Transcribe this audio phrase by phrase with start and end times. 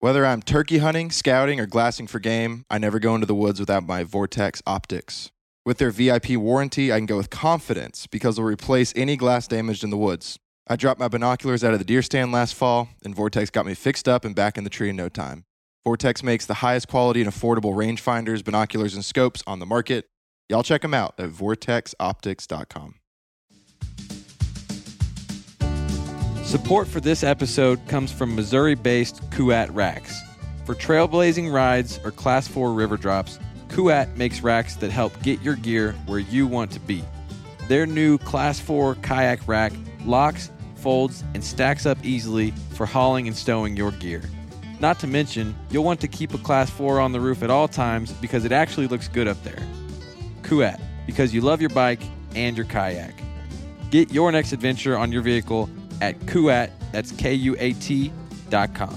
[0.00, 3.58] Whether I'm turkey hunting, scouting, or glassing for game, I never go into the woods
[3.58, 5.32] without my Vortex optics.
[5.66, 9.82] With their VIP warranty, I can go with confidence because they'll replace any glass damaged
[9.82, 10.38] in the woods.
[10.68, 13.74] I dropped my binoculars out of the deer stand last fall, and Vortex got me
[13.74, 15.44] fixed up and back in the tree in no time.
[15.84, 20.06] Vortex makes the highest quality and affordable rangefinders, binoculars, and scopes on the market.
[20.48, 22.94] Y'all check them out at vortexoptics.com.
[26.48, 30.18] Support for this episode comes from Missouri based Kuat Racks.
[30.64, 35.56] For trailblazing rides or Class 4 river drops, Kuat makes racks that help get your
[35.56, 37.04] gear where you want to be.
[37.68, 39.74] Their new Class 4 kayak rack
[40.06, 44.22] locks, folds, and stacks up easily for hauling and stowing your gear.
[44.80, 47.68] Not to mention, you'll want to keep a Class 4 on the roof at all
[47.68, 49.62] times because it actually looks good up there.
[50.44, 52.00] Kuat, because you love your bike
[52.34, 53.12] and your kayak.
[53.90, 55.68] Get your next adventure on your vehicle
[56.00, 58.12] at Kuat, that's K U A T
[58.50, 58.96] dot com.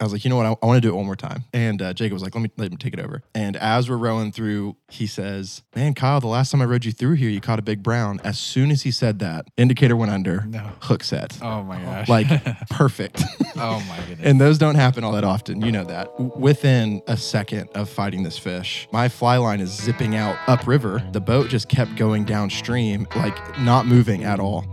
[0.00, 0.44] I was like, you know what?
[0.46, 1.44] I, I want to do it one more time.
[1.52, 3.22] And uh, Jacob was like, let me let him take it over.
[3.34, 6.92] And as we're rowing through, he says, "Man, Kyle, the last time I rode you
[6.92, 10.10] through here, you caught a big brown." As soon as he said that, indicator went
[10.12, 10.68] under, No.
[10.80, 12.08] hook set, Oh my gosh.
[12.08, 12.26] like
[12.70, 13.22] perfect.
[13.56, 14.20] oh my goodness.
[14.26, 15.62] and those don't happen all that often.
[15.62, 16.08] You know that.
[16.38, 21.02] Within a second of fighting this fish, my fly line is zipping out upriver.
[21.12, 24.64] The boat just kept going downstream, like not moving at all.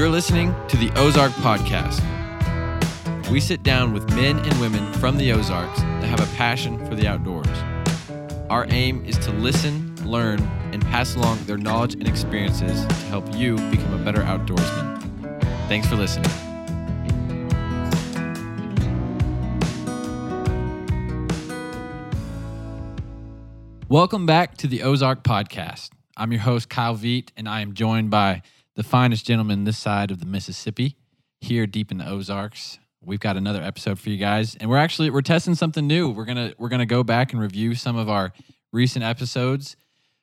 [0.00, 2.00] You're listening to the Ozark Podcast.
[3.30, 6.94] We sit down with men and women from the Ozarks that have a passion for
[6.94, 7.46] the outdoors.
[8.48, 10.40] Our aim is to listen, learn,
[10.72, 15.02] and pass along their knowledge and experiences to help you become a better outdoorsman.
[15.68, 16.30] Thanks for listening.
[23.90, 25.90] Welcome back to the Ozark Podcast.
[26.16, 28.40] I'm your host, Kyle Veit, and I am joined by
[28.80, 30.96] the finest gentleman this side of the Mississippi,
[31.42, 32.78] here deep in the Ozarks.
[33.02, 36.08] We've got another episode for you guys, and we're actually we're testing something new.
[36.08, 38.32] We're gonna we're gonna go back and review some of our
[38.72, 39.76] recent episodes,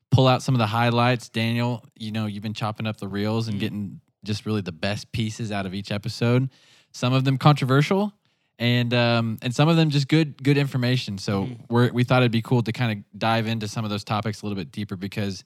[0.09, 1.30] pull out some of the highlights.
[1.30, 5.12] Daniel, you know you've been chopping up the reels and getting just really the best
[5.12, 6.50] pieces out of each episode.
[6.94, 8.12] Some of them controversial,
[8.58, 11.20] and um, and some of them just good good information.
[11.20, 14.04] So we're, we thought it'd be cool to kind of dive into some of those
[14.04, 15.44] topics a little bit deeper because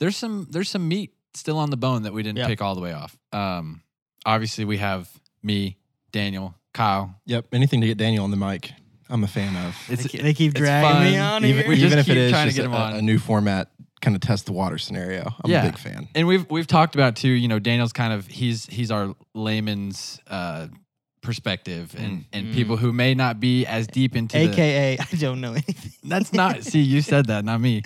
[0.00, 2.46] there's some there's some meat still on the bone that we didn't Yeah.
[2.46, 3.16] pick all the way off.
[3.32, 3.82] Um,
[4.24, 5.08] obviously we have
[5.42, 5.76] me,
[6.12, 7.14] Daniel, Kyle.
[7.26, 7.46] Yep.
[7.52, 8.72] Anything to get Daniel on the mic,
[9.08, 9.76] I'm a fan of.
[9.88, 11.68] It's they, keep- they keep it's dragging me on even, here.
[11.68, 12.94] We just even if keep it is trying to just get him a, on.
[12.96, 13.70] a new format,
[14.00, 15.32] kind of test the water scenario.
[15.44, 15.62] I'm Yeah.
[15.64, 16.08] a big fan.
[16.14, 17.28] and we've we've talked about too.
[17.28, 20.66] You know, Daniel's kind of he's he's our layman's uh,
[21.22, 22.54] perspective, and and Mm.
[22.54, 25.92] people who may not be as deep into the, AKA, I don't know anything.
[26.04, 26.62] That's not.
[26.64, 27.82] see, you said that, not me.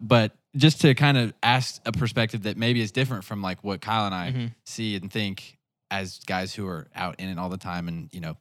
[0.00, 3.80] But just to kind of ask a perspective that maybe is different from like what
[3.80, 4.54] Kyle and I Mhm.
[4.64, 5.58] see and think
[5.90, 8.36] as guys who are out in it all the time, and you know,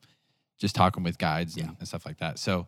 [0.58, 2.40] just talking with guides and, and stuff like that.
[2.40, 2.68] So,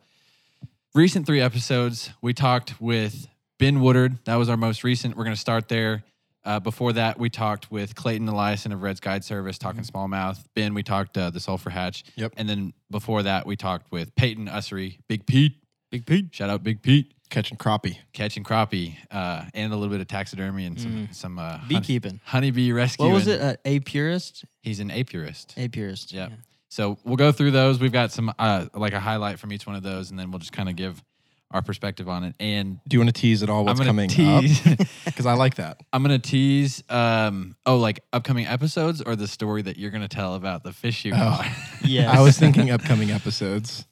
[0.94, 3.27] recent three episodes, we talked with
[3.57, 4.17] Ben Woodard.
[4.25, 5.16] That was our most recent.
[5.17, 6.03] We're going to start there.
[6.45, 10.39] Uh, before that, we talked with Clayton Eliason of Red's Guide Service, talking smallmouth.
[10.56, 12.03] Ben, we talked uh, the Sulphur Hatch.
[12.16, 12.33] Yep.
[12.38, 15.57] And then before that, we talked with Peyton Ussery, Big Pete.
[15.91, 16.27] Big Pete.
[16.33, 17.13] Shout out Big Pete.
[17.29, 17.97] Catching crappie.
[18.13, 22.19] Catching crappie uh, and a little bit of taxidermy and some some uh, honey- Beekeeping.
[22.23, 23.06] honeybee rescue.
[23.06, 23.40] What was it?
[23.41, 24.45] Uh, a purist?
[24.63, 25.53] He's an apurist.
[25.57, 26.12] A purist.
[26.12, 26.29] Yeah.
[26.69, 27.79] So we'll go through those.
[27.79, 30.39] We've got some uh, like a highlight from each one of those, and then we'll
[30.39, 31.03] just kind of give
[31.51, 32.35] our perspective on it.
[32.39, 34.66] And Do you want to tease at all what's I'm gonna coming tease.
[34.68, 34.78] up?
[35.06, 35.81] Because I like that.
[35.91, 36.84] I'm gonna tease.
[36.89, 41.06] Um, oh, like upcoming episodes or the story that you're gonna tell about the fish
[41.06, 41.18] you Oh.
[41.18, 41.47] caught.
[41.84, 42.16] Yes.
[42.16, 43.85] I was thinking upcoming episodes.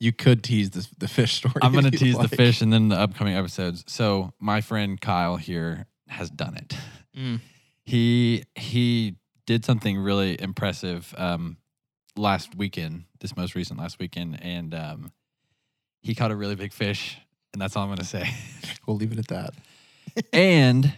[0.00, 1.54] You could tease the, the fish story.
[1.62, 2.30] I'm gonna tease like.
[2.30, 3.84] the fish and then the upcoming episodes.
[3.86, 6.76] So my friend Kyle here has done it.
[7.16, 7.40] Mm.
[7.86, 11.58] He he did something really impressive um,
[12.16, 13.04] last weekend.
[13.20, 15.12] This most recent last weekend, and um,
[16.00, 17.18] he caught a really big fish,
[17.52, 18.32] and that's all I'm gonna say.
[18.86, 19.54] We'll leave it at that.
[20.32, 20.92] and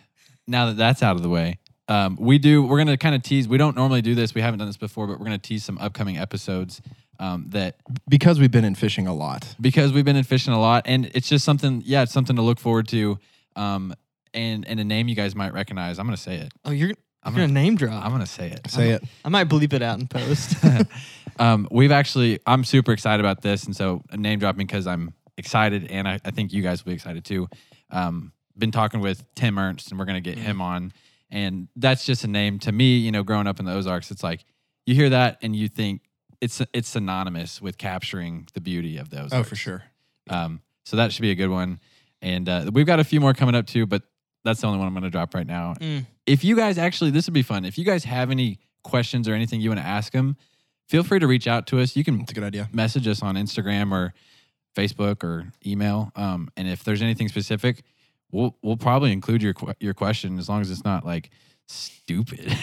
[0.49, 1.59] now that that's out of the way,
[1.89, 2.65] um, we do.
[2.65, 3.47] We're gonna kind of tease.
[3.47, 4.35] We don't normally do this.
[4.35, 6.81] We haven't done this before, but we're gonna tease some upcoming episodes
[7.19, 7.77] um, that
[8.09, 9.55] Because we've been in fishing a lot.
[9.61, 11.83] because we've been in fishing a lot, and it's just something.
[11.85, 13.19] Yeah, it's something to look forward to.
[13.57, 13.95] Um,
[14.35, 15.99] and and a name you guys might recognize.
[15.99, 16.53] I'm gonna say it.
[16.65, 18.05] Oh, you're, you're I'm gonna gonna- name drop.
[18.05, 18.71] I'm gonna say it.
[18.71, 19.03] Say it.
[19.25, 20.57] I might bleep it out in post.
[21.39, 25.91] um, we've actually, I'm super excited about this, and so name dropping because I'm excited,
[25.91, 27.49] and I, I think you guys will be excited too.
[27.91, 30.93] Um, been talking with Tim Ernst, and we're gonna get him on,
[31.31, 32.99] and that's just a name to me.
[32.99, 34.45] You know, growing up in the Ozarks, it's like
[34.87, 36.03] you hear that and you think
[36.47, 39.33] it's it's synonymous with capturing the beauty of those.
[39.33, 39.83] Oh, for sure.
[40.31, 41.81] Um, so that should be a good one,
[42.23, 43.87] and uh, we've got a few more coming up too.
[43.87, 44.03] But
[44.45, 45.75] that's the only one I'm going to drop right now.
[45.81, 46.07] Mm.
[46.25, 47.65] If you guys actually, this would be fun.
[47.65, 50.37] If you guys have any questions or anything you want to ask them,
[50.89, 51.97] feel free to reach out to us.
[51.97, 52.69] You can It's a good idea.
[52.73, 54.15] message us on Instagram or
[54.77, 56.13] Facebook or email.
[56.15, 57.83] Um, and if there's anything specific,
[58.31, 61.31] we'll we'll probably include your your question as long as it's not like
[61.67, 62.57] stupid.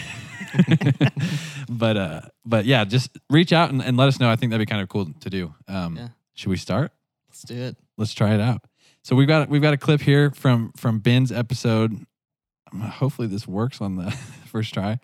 [1.68, 4.30] but uh, but yeah, just reach out and, and let us know.
[4.30, 5.54] I think that'd be kind of cool to do.
[5.68, 6.08] Um, Yeah.
[6.34, 6.92] Should we start?
[7.28, 7.76] Let's do it.
[7.96, 8.62] Let's try it out.
[9.02, 11.92] So we've got we've got a clip here from from Ben's episode.
[12.72, 14.10] Um, Hopefully this works on the
[14.46, 14.98] first try.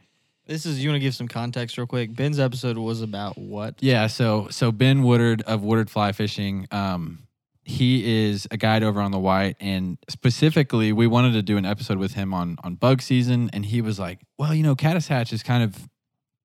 [0.46, 2.14] This is you want to give some context real quick.
[2.16, 3.76] Ben's episode was about what?
[3.80, 7.28] Yeah, so so Ben Woodard of Woodard Fly Fishing, um,
[7.70, 11.64] he is a guide over on the White, and specifically, we wanted to do an
[11.64, 15.06] episode with him on on bug season, and he was like, "Well, you know, caddis
[15.08, 15.88] hatch is kind of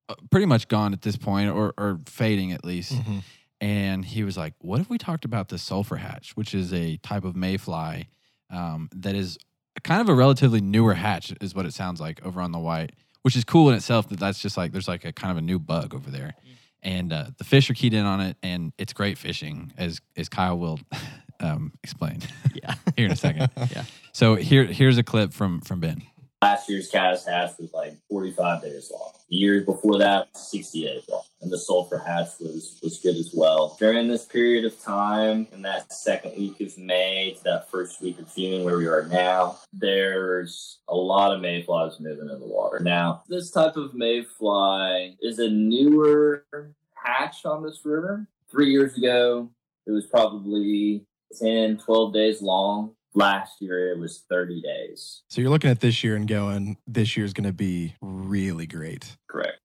[0.08, 3.24] uh, pretty much gone at this point, or or fading at least." Mhm.
[3.60, 6.98] And he was like, "What if we talked about the sulfur hatch, which is a
[6.98, 8.08] type of mayfly
[8.52, 9.38] um, that is
[9.84, 12.92] kind of a relatively newer hatch, is what it sounds like over on the White."
[13.24, 14.08] Which is cool in itself.
[14.10, 16.36] That that's just like there's like a kind of a new bug over there
[16.84, 20.30] and uh, the fish are keyed in on it, and it's great fishing, as as
[20.30, 20.80] Kyle will
[21.40, 22.20] um, explain
[22.54, 22.76] Yeah.
[22.96, 23.50] here in a second.
[23.72, 23.84] Yeah.
[24.14, 26.04] So here here's a clip from from Ben.
[26.46, 29.14] Last year's caddis hatch was like 45 days long.
[29.30, 31.24] The years before that, 60 days long.
[31.42, 33.76] And the sulfur hatch was, was good as well.
[33.80, 38.20] During this period of time, in that second week of May to that first week
[38.20, 42.80] of June where we are now, there's a lot of mayflies moving in the water.
[42.80, 46.46] Now, this type of mayfly is a newer
[46.94, 48.28] hatch on this river.
[48.52, 49.50] Three years ago,
[49.88, 51.08] it was probably
[51.40, 52.95] 10, 12 days long.
[53.18, 55.24] Last year, it was 30 days.
[55.30, 59.16] So you're looking at this year and going, this year's going to be really great.
[59.30, 59.58] Correct.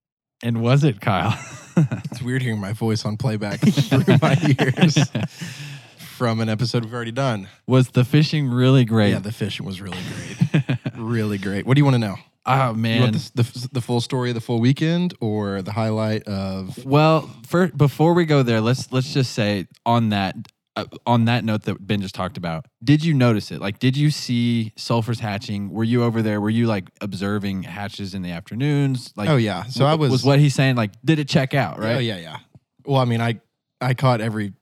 [0.43, 1.38] And was it Kyle?
[2.11, 4.99] It's weird hearing my voice on playback through my ears
[6.17, 7.49] from an episode we've already done.
[7.67, 9.11] was the fishing really great?
[9.12, 10.79] Yeah, the fishing was really great.
[10.96, 11.64] really great.
[11.67, 12.17] What do you want to know?
[12.44, 13.12] oh You want man.
[13.12, 16.85] the, the, the full story of the full weekend or the highlight of.
[16.85, 20.37] Well, for, before we go there, let's let's just say on that
[20.76, 23.61] uh, on that note that Ben just talked about, did you notice it?
[23.61, 25.70] Like, did you see sulfurs hatching?
[25.70, 26.40] Were you over there?
[26.40, 29.12] Were you like observing hatches in the afternoons?
[29.17, 29.64] Like, oh, yeah.
[29.64, 30.11] So I was.
[30.11, 30.76] was what he's saying.
[30.76, 31.78] Like, did it check out?
[31.78, 31.96] Right?
[31.96, 32.38] Oh, yeah, yeah.
[32.84, 33.40] Well, I mean, I,
[33.81, 34.52] I caught every.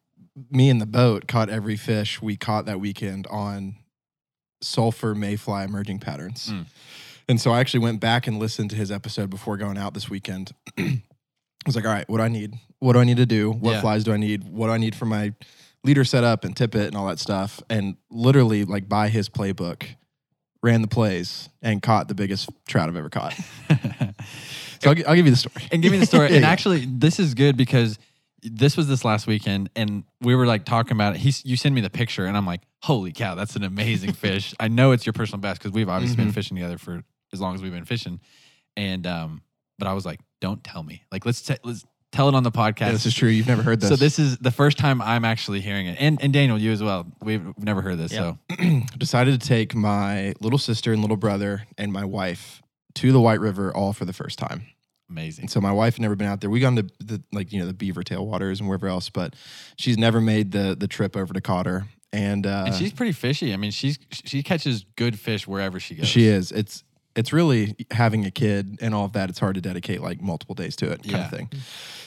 [0.51, 3.75] Me and the boat caught every fish we caught that weekend on
[4.61, 6.51] sulfur mayfly emerging patterns.
[6.53, 6.67] Mm.
[7.29, 10.09] And so I actually went back and listened to his episode before going out this
[10.09, 10.53] weekend.
[10.79, 11.03] I
[11.67, 12.55] was like, all right, what do I need?
[12.79, 13.51] What do I need to do?
[13.51, 13.81] What Yeah.
[13.81, 14.45] flies do I need?
[14.45, 15.35] What do I need for my
[15.85, 17.63] leader setup and tippet and all that stuff?
[17.71, 19.85] And literally, like by his playbook,
[20.63, 23.35] ran the plays and caught the biggest trout I've ever caught.
[24.81, 25.67] So I'll, I'll give you the story.
[25.73, 26.27] and give me the story.
[26.31, 26.51] Yeah, and yeah.
[26.51, 27.99] actually, this is good because
[28.43, 31.19] this was this last weekend, and we were like talking about it.
[31.19, 34.55] He's you send me the picture, and I'm like, holy cow, that's an amazing fish.
[34.61, 36.35] I know it's your personal best because we've obviously been Mhm.
[36.35, 37.03] fishing together for
[37.33, 38.21] as long as we've been fishing,
[38.77, 39.43] and um,
[39.81, 41.03] but I was like, don't tell me.
[41.11, 42.81] Like, let's t- let's tell it on the podcast.
[42.81, 43.29] Yeah, this is true.
[43.29, 43.89] You've never heard this.
[43.91, 46.83] So this is the first time I'm actually hearing it, and and Daniel, you as
[46.83, 47.07] well.
[47.23, 48.35] We've never heard this, Yeah.
[48.57, 52.63] so decided to take my little sister and little brother and my wife
[52.95, 54.63] to the White River all for the first time.
[55.11, 55.45] amazing.
[55.45, 56.51] And so my wife had never been out there.
[56.51, 59.35] We gone to the like you know the Beaver Tail waters and wherever else, but
[59.77, 61.87] she's never made the the trip over to Cotter.
[62.11, 63.53] And, uh, and she's pretty fishy.
[63.53, 66.09] I mean, she's she catches good fish wherever she goes.
[66.09, 66.51] she is.
[66.53, 66.83] It's
[67.19, 69.29] it's really having a kid and all of that.
[69.29, 71.25] It's hard to dedicate like multiple days to it, kind Yeah.
[71.25, 71.49] of thing.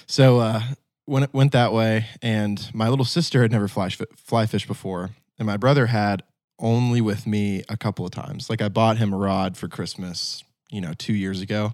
[0.08, 0.62] So uh,
[1.06, 5.10] when it went that way, and my little sister had never fly fly fished before,
[5.38, 6.24] and my brother had
[6.60, 8.50] only with me a couple of times.
[8.50, 11.74] Like I bought him a rod for Christmas, you know, two years ago.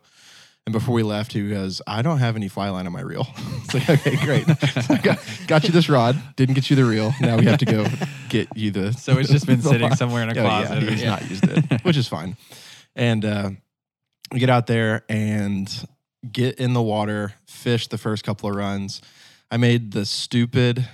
[0.66, 3.26] And before we left, he goes, I don't have any fly line on my reel.
[3.64, 4.46] it's like, okay, great.
[4.84, 5.18] So got,
[5.48, 7.14] got you this rod, didn't get you the reel.
[7.22, 7.86] Now we have to go
[8.28, 8.92] get you the.
[8.94, 9.96] So it's just been sitting line.
[9.98, 10.84] somewhere in a Oh, closet.
[10.84, 11.10] Yeah, he's Yeah.
[11.12, 12.36] not used it, which is fine.
[12.98, 13.52] And uh,
[14.34, 15.72] we get out there and
[16.30, 19.02] get in the water, fish the first couple of runs.
[19.50, 20.90] I made the stupid,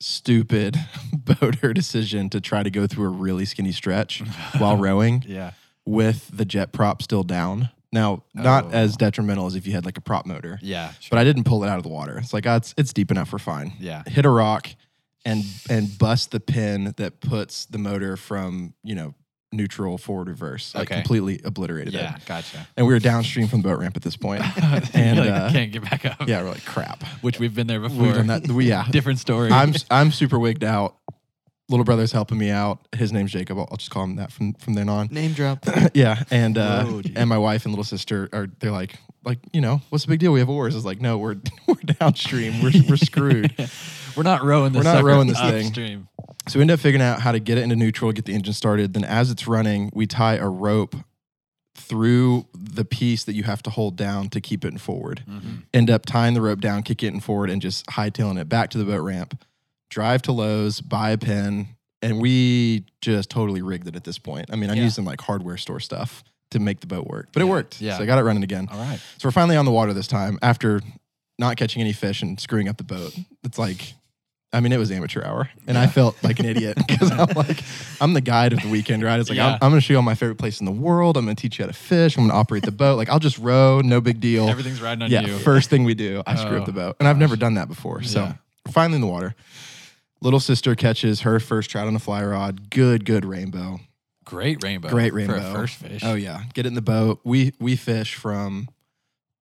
[0.00, 0.76] stupid
[1.12, 4.20] boater decision to try to go through a really skinny stretch
[4.58, 5.50] while rowing Yeah.
[5.84, 7.70] with the jet prop still down.
[7.92, 8.70] Now, not Oh.
[8.70, 10.92] as detrimental as if you had like a prop motor, Yeah.
[11.10, 12.18] but I didn't pull it out of the water.
[12.18, 14.02] It's like, ah, it's, it's deep enough, we're fine Yeah.
[14.06, 14.68] hit a rock
[15.24, 19.14] and and bust the pin that puts the motor from you know
[19.50, 20.96] neutral forward reverse like Okay.
[20.96, 22.16] completely obliterated Yeah.
[22.16, 22.68] it Gotcha.
[22.76, 25.50] and we were downstream from the boat ramp at this point and and like, uh,
[25.50, 26.28] can't get back up.
[26.28, 28.02] yeah we're like crap Which we've been there before.
[28.02, 29.50] we've done that we, yeah Different story.
[29.50, 30.96] i'm i'm super wigged out
[31.68, 34.54] little brother's helping me out his name's jacob i'll, I'll just call him that from
[34.54, 35.64] from then on Name drop.
[35.94, 37.12] yeah and uh Whoa, geez.
[37.16, 38.94] and my wife and little sister are they're like
[39.24, 41.74] like you know what's the big deal we have oars it's like no we're we're
[42.00, 43.54] downstream we're, we're screwed
[44.16, 45.66] We're not rowing this We're not rowing this thing.
[45.66, 46.08] upstream.
[46.48, 48.52] So we end up figuring out how to get it into neutral, get the engine
[48.52, 48.92] started.
[48.92, 50.96] Then as it's running, we tie a rope
[51.76, 55.22] through the piece that you have to hold down to keep it in forward.
[55.28, 55.62] Mhm.
[55.72, 58.70] End up tying the rope down, kick it in forward, and just hightailing it back
[58.70, 59.40] to the boat ramp.
[59.90, 61.68] Drive to Lowe's, buy a pin,
[62.02, 64.46] and we just totally rigged it at this point.
[64.52, 64.84] I mean, I'm Yeah.
[64.84, 67.80] using like hardware store stuff to make the boat work, but it worked.
[67.80, 67.96] yeah.
[67.96, 68.68] So I got it running again.
[68.70, 68.98] All right.
[69.18, 70.80] So we're finally on the water this time after
[71.38, 73.14] not catching any fish and screwing up the boat.
[73.44, 73.94] It's like,
[74.52, 77.62] I mean, it was amateur hour, and I felt like an idiot because I'm like,
[78.00, 79.20] I'm the guide of the weekend, right?
[79.20, 79.48] It's like, Yeah.
[79.48, 81.16] I'm, I'm going to show you all my favorite place in the world.
[81.18, 82.16] I'm going to teach you how to fish.
[82.16, 82.96] I'm going to operate the boat.
[82.96, 84.48] Like, I'll just row, no big deal.
[84.48, 85.36] Everything's riding on yeah, you.
[85.38, 87.54] first thing we do, I screw Oh, up the oh, boat, and I've never done
[87.54, 88.02] that before.
[88.02, 88.32] So Yeah.
[88.64, 89.34] we're finally in the water.
[90.20, 92.70] Little sister catches her first trout on a fly rod.
[92.70, 93.80] Good, good rainbow.
[94.24, 94.88] Great rainbow.
[94.88, 95.34] Great rainbow.
[95.34, 95.60] For a rainbow.
[95.60, 96.02] first fish.
[96.04, 97.20] Oh yeah, get it in the boat.
[97.24, 98.68] We we fish from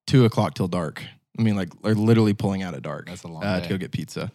[0.06, 1.04] two o'clock till dark.
[1.38, 3.08] I mean, like they're literally pulling out at dark.
[3.08, 3.64] That's a long uh, day.
[3.64, 4.32] to go get pizza.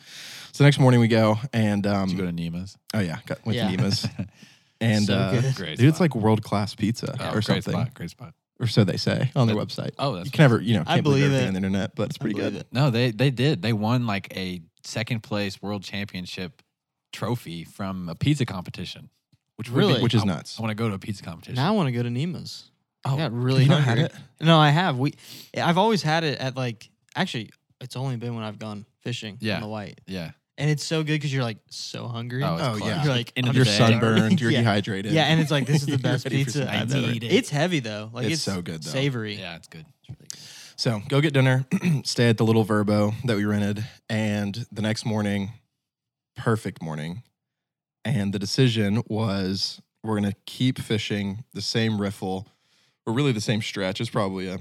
[0.53, 2.77] So next morning we go and um, Did you go to Neema's?
[2.95, 3.71] oh yeah, got, went Yeah.
[3.71, 4.07] to Neema's
[4.81, 5.55] and So uh, good.
[5.55, 5.79] Great.
[5.79, 6.15] dude, it's spot.
[6.15, 8.35] like world class pizza Oh, or great something, Spot, great spot.
[8.61, 9.93] or so they say on their website.
[9.99, 11.49] Oh, that's You can never, you know, I can't believe believe everything it.
[11.49, 12.55] on the internet, but it's pretty good.
[12.57, 12.67] it.
[12.71, 13.63] No, they they did.
[13.63, 16.63] They won like a second place world championship
[17.13, 19.09] trophy from a pizza competition.
[19.57, 20.03] Which would be- Really?
[20.03, 20.59] Which is I- nuts.
[20.59, 21.57] I want to go to a pizza competition.
[21.57, 22.71] Now I want to go to Neema's.
[23.05, 24.03] Oh, I got really you not hungry.
[24.05, 24.17] had it?
[24.41, 24.97] No, I have.
[24.99, 25.15] We,
[25.57, 26.89] I've always had it at like.
[27.17, 29.57] Actually, it's only been when I've gone fishing Yeah.
[29.57, 30.31] on the white, yeah.
[30.57, 32.43] and it's so good because you're like so hungry.
[32.45, 32.85] Oh, it's Oh, clutch.
[32.91, 33.05] yeah.
[33.05, 33.71] You're like End of You're day.
[33.77, 34.41] sunburned.
[34.41, 34.61] You're Yeah.
[34.61, 35.13] dehydrated.
[35.13, 37.07] yeah, and it's like this is the You're best ready for pizza some I've ever.
[37.13, 37.25] Need.
[37.25, 38.09] It's heavy though.
[38.13, 38.91] Like It's it's, so good, though.
[38.91, 39.35] Savory.
[39.35, 39.85] Yeah, it's good.
[40.01, 40.39] It's really good.
[40.77, 41.67] So go get dinner,
[42.05, 45.53] stay at the little Vrbo that we rented, and the next morning,
[46.37, 47.23] perfect morning.
[48.05, 52.49] And the decision was we're gonna keep fishing the same riffle,
[53.07, 54.01] or really the same stretch.
[54.01, 54.59] It's probably a,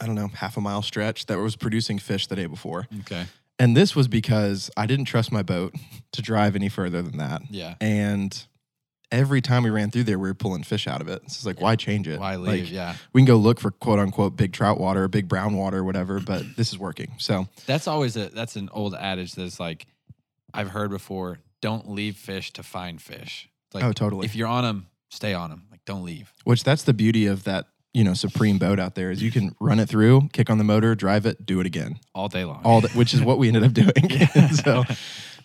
[0.00, 2.86] I don't know, half a mile stretch that was producing fish the day before.
[3.00, 3.26] Okay.
[3.58, 5.74] And this was because I didn't trust my boat
[6.12, 7.42] to drive any further than that.
[7.50, 7.74] Yeah.
[7.80, 8.46] And
[9.12, 11.22] every time we ran through there, we were pulling fish out of it.
[11.22, 12.20] So It's like, why change it?
[12.20, 12.68] Why Like, leave?
[12.70, 12.94] yeah.
[13.12, 16.44] we can go look for quote unquote big trout water big brown water whatever, but
[16.56, 17.12] this is working.
[17.18, 19.86] So That's always a that's an old adage that's like
[20.54, 21.38] I've heard before.
[21.60, 23.48] Don't leave fish to find fish.
[23.74, 24.24] Like oh, totally.
[24.24, 25.64] if you're on them, stay on them.
[25.70, 26.32] Like don't leave.
[26.44, 29.54] Which that's the beauty of that, you know, supreme boat out there is you can
[29.60, 32.62] run it through, kick on the motor, drive it, do it again, all day long.
[32.64, 34.26] all that, which is what we ended up doing.
[34.64, 34.84] so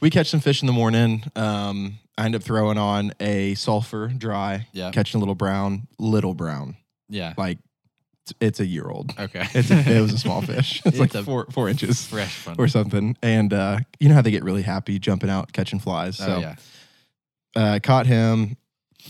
[0.02, 1.24] we catch some fish in the morning.
[1.36, 4.92] Um, I end up throwing on a sulfur dry, Yeah.
[4.92, 6.78] catching a little brown, little brown,
[7.10, 7.34] yeah.
[7.38, 7.58] like
[8.42, 9.14] it's, a year old.
[9.20, 9.46] Okay.
[9.54, 10.82] It's a, it was a small fish.
[10.86, 13.18] It's, It's like four four inches fresh or something.
[13.22, 16.18] And uh, you know how they get really happy jumping out catching flies.
[16.18, 16.56] So oh yeah.
[17.56, 18.58] uh, caught him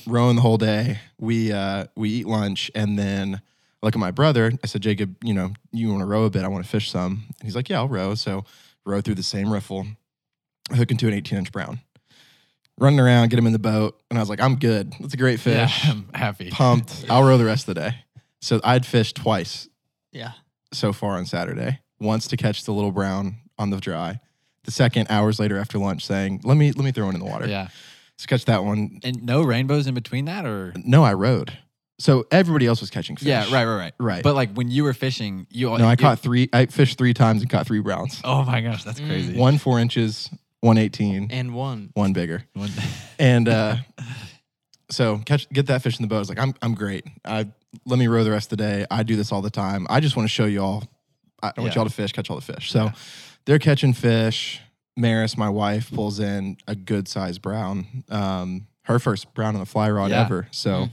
[0.06, 1.00] rowing the whole day.
[1.20, 3.36] We uh, we eat lunch and then
[3.82, 4.52] I look at my brother.
[4.64, 6.44] I said, Jacob, you know, you want to row a bit?
[6.44, 7.26] I want to fish some.
[7.40, 8.16] And he's like, Yeah, I'll row.
[8.16, 8.44] So
[8.86, 9.86] row through the same riffle,
[10.74, 11.80] hook into an 18 inch brown,
[12.78, 14.94] running around, get him in the boat, and I was like, I'm good.
[15.00, 15.84] That's a great fish.
[15.86, 16.50] Yeah, I'm happy.
[16.50, 17.06] Pumped.
[17.10, 17.96] I'll row the rest of the day.
[18.42, 19.68] So I'd fished twice
[20.12, 20.32] Yeah.
[20.72, 21.80] so far on Saturday.
[22.00, 24.20] Once to catch the little brown on the dry.
[24.66, 27.26] The second, hours later after lunch, saying, "Let me let me throw one in the
[27.26, 27.70] water." Yeah.
[28.18, 29.00] So catch that one.
[29.04, 31.58] And no rainbows in between that or No, I rowed.
[32.00, 33.28] So everybody else was catching fish.
[33.28, 33.94] Yeah, right, right, right.
[34.00, 34.24] Right.
[34.24, 36.50] But like when you were fishing, you no, I you- caught three.
[36.52, 38.20] I fished three times and caught three browns.
[38.26, 39.08] Oh my gosh, that's Mm.
[39.08, 39.38] crazy.
[39.38, 40.30] One four inches,
[40.66, 41.92] one eighteen, And one.
[41.94, 42.44] one bigger.
[42.54, 42.72] One-
[43.20, 43.78] And uh,
[44.90, 46.18] so catch get that fish in the boat.
[46.18, 47.06] I was like, I'm I'm great.
[47.24, 47.48] I
[47.86, 48.86] let me row the rest of the day.
[48.92, 49.86] I do this all the time.
[49.90, 50.84] I just want to show you all.
[51.42, 51.76] I want Yeah.
[51.76, 52.72] y'all to fish, catch all the fish.
[52.72, 52.92] So Yeah.
[53.46, 54.62] they're catching fish.
[54.98, 58.04] Maris, my wife, pulls in a good sized brown.
[58.10, 60.22] Um, her first brown on the fly rod Yeah.
[60.24, 60.48] ever.
[60.52, 60.92] So Mhm.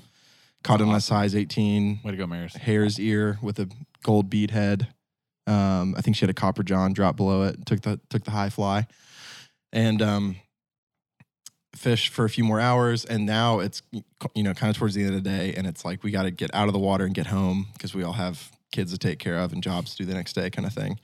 [0.65, 2.55] caught in a size 18 Way to go, Maris.
[2.55, 3.69] hare's ear with a
[4.03, 4.89] gold bead head.
[5.47, 7.65] Um, I think she had a copper john drop below it.
[7.67, 8.87] Took the took the high fly,
[9.73, 10.37] and um,
[11.75, 13.05] fished for a few more hours.
[13.05, 13.83] And now it's
[14.35, 16.23] you know kind of towards the end of the day, and it's like we got
[16.25, 18.99] to get out of the water and get home because we all have kids to
[18.99, 20.99] take care of and jobs to do the next day, kind of thing.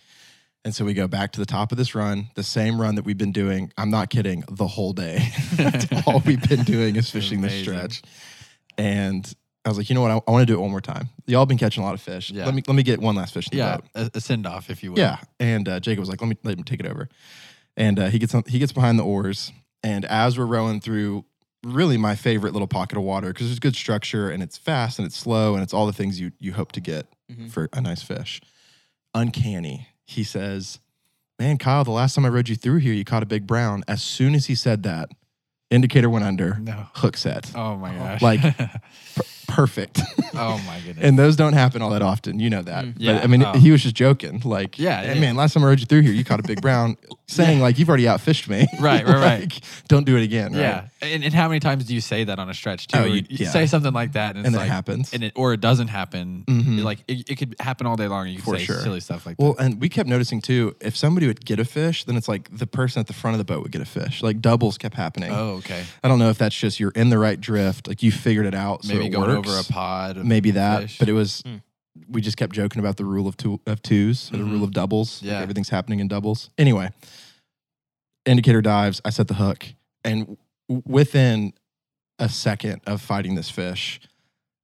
[0.64, 3.04] And so we go back to the top of this run, the same run that
[3.04, 3.72] we've been doing.
[3.78, 5.28] I'm not kidding, the whole day.
[5.54, 8.02] That's all we've been doing is fishing this stretch.
[8.76, 9.32] And
[9.64, 10.10] I was like, you know what?
[10.10, 11.08] I, I want to do it one more time.
[11.26, 12.30] Y'all been catching a lot of fish.
[12.30, 12.44] Yeah.
[12.44, 14.10] Let me let me get one last fish in the Yeah, boat.
[14.14, 14.98] a, a send off, if you will.
[14.98, 15.18] Yeah.
[15.38, 17.08] And uh, Jacob was like, let me let him take it over.
[17.78, 19.52] And uh, he gets on, he gets behind the oars.
[19.82, 21.25] And as we're rowing through
[21.64, 25.06] really my favorite little pocket of water because there's good structure and it's fast and
[25.06, 27.50] it's slow and it's all the things you you hope to get Mhm.
[27.50, 28.40] for a nice fish.
[29.14, 29.88] Uncanny.
[30.06, 30.80] He says,
[31.38, 33.85] Man, Kyle, the last time I rode you through here, you caught a big brown.
[33.87, 35.11] As soon as he said that,
[35.70, 36.58] Indicator went under.
[36.60, 36.87] No.
[36.94, 37.52] Hook set.
[37.54, 38.22] Oh my gosh.
[38.22, 38.40] Like-
[39.46, 40.00] Perfect.
[40.34, 41.02] oh my goodness.
[41.04, 42.38] and those don't happen all that often.
[42.38, 42.84] You know that.
[42.84, 42.92] Mm.
[42.94, 43.20] But Yeah.
[43.22, 43.52] I mean, Oh.
[43.54, 44.42] he was just joking.
[44.44, 45.20] Like, Yeah, "Hey, yeah.
[45.20, 46.96] man, last time I rode you through here, you caught a big brown,
[47.26, 48.66] saying like you've already outfished me.
[48.78, 49.40] Right, right, right.
[49.40, 49.52] Like,
[49.88, 50.52] Don't do it again.
[50.52, 50.60] right?
[50.60, 50.88] yeah.
[51.00, 52.98] And, and how many times do you say that on a stretch too?
[52.98, 53.50] Oh, you- you yeah.
[53.50, 55.14] say something like that and, it's And it like, happens.
[55.14, 56.44] and it or it doesn't happen.
[56.46, 56.82] Mhm.
[56.84, 58.26] Like it, it could happen all day long.
[58.26, 58.80] And you can For say sure.
[58.80, 59.58] silly stuff like Well, that.
[59.60, 62.50] Well, and we kept noticing too, if somebody would get a fish, then it's like
[62.56, 64.22] the person at the front of the boat would get a fish.
[64.22, 65.30] Like doubles kept happening.
[65.32, 65.85] Oh, okay.
[66.03, 68.55] I don't know if that's just you're in the right drift, like you figured it
[68.55, 68.85] out.
[68.85, 69.49] so Maybe it going works.
[69.49, 70.17] over a pod.
[70.25, 70.99] Maybe that, fish.
[70.99, 71.43] but it was.
[71.47, 71.57] Hmm.
[72.09, 74.71] We just kept joking about the rule of two of twos, or the rule of
[74.73, 75.21] doubles.
[75.23, 75.41] like Yeah.
[75.41, 76.49] everything's happening in doubles.
[76.57, 76.91] Anyway,
[78.25, 79.00] indicator dives.
[79.05, 79.67] I set the hook,
[80.05, 80.37] and
[80.69, 81.53] within
[82.19, 84.00] a second of fighting this fish,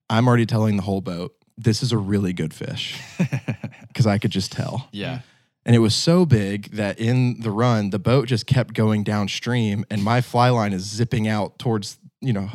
[0.09, 3.01] I'm already telling the whole boat, "This is a really good fish,"
[3.89, 4.89] because I could just tell.
[4.93, 5.21] yeah.
[5.67, 9.85] And it was so big that in the run, the boat just kept going downstream,
[9.91, 12.51] and my fly line is zipping out towards, you know,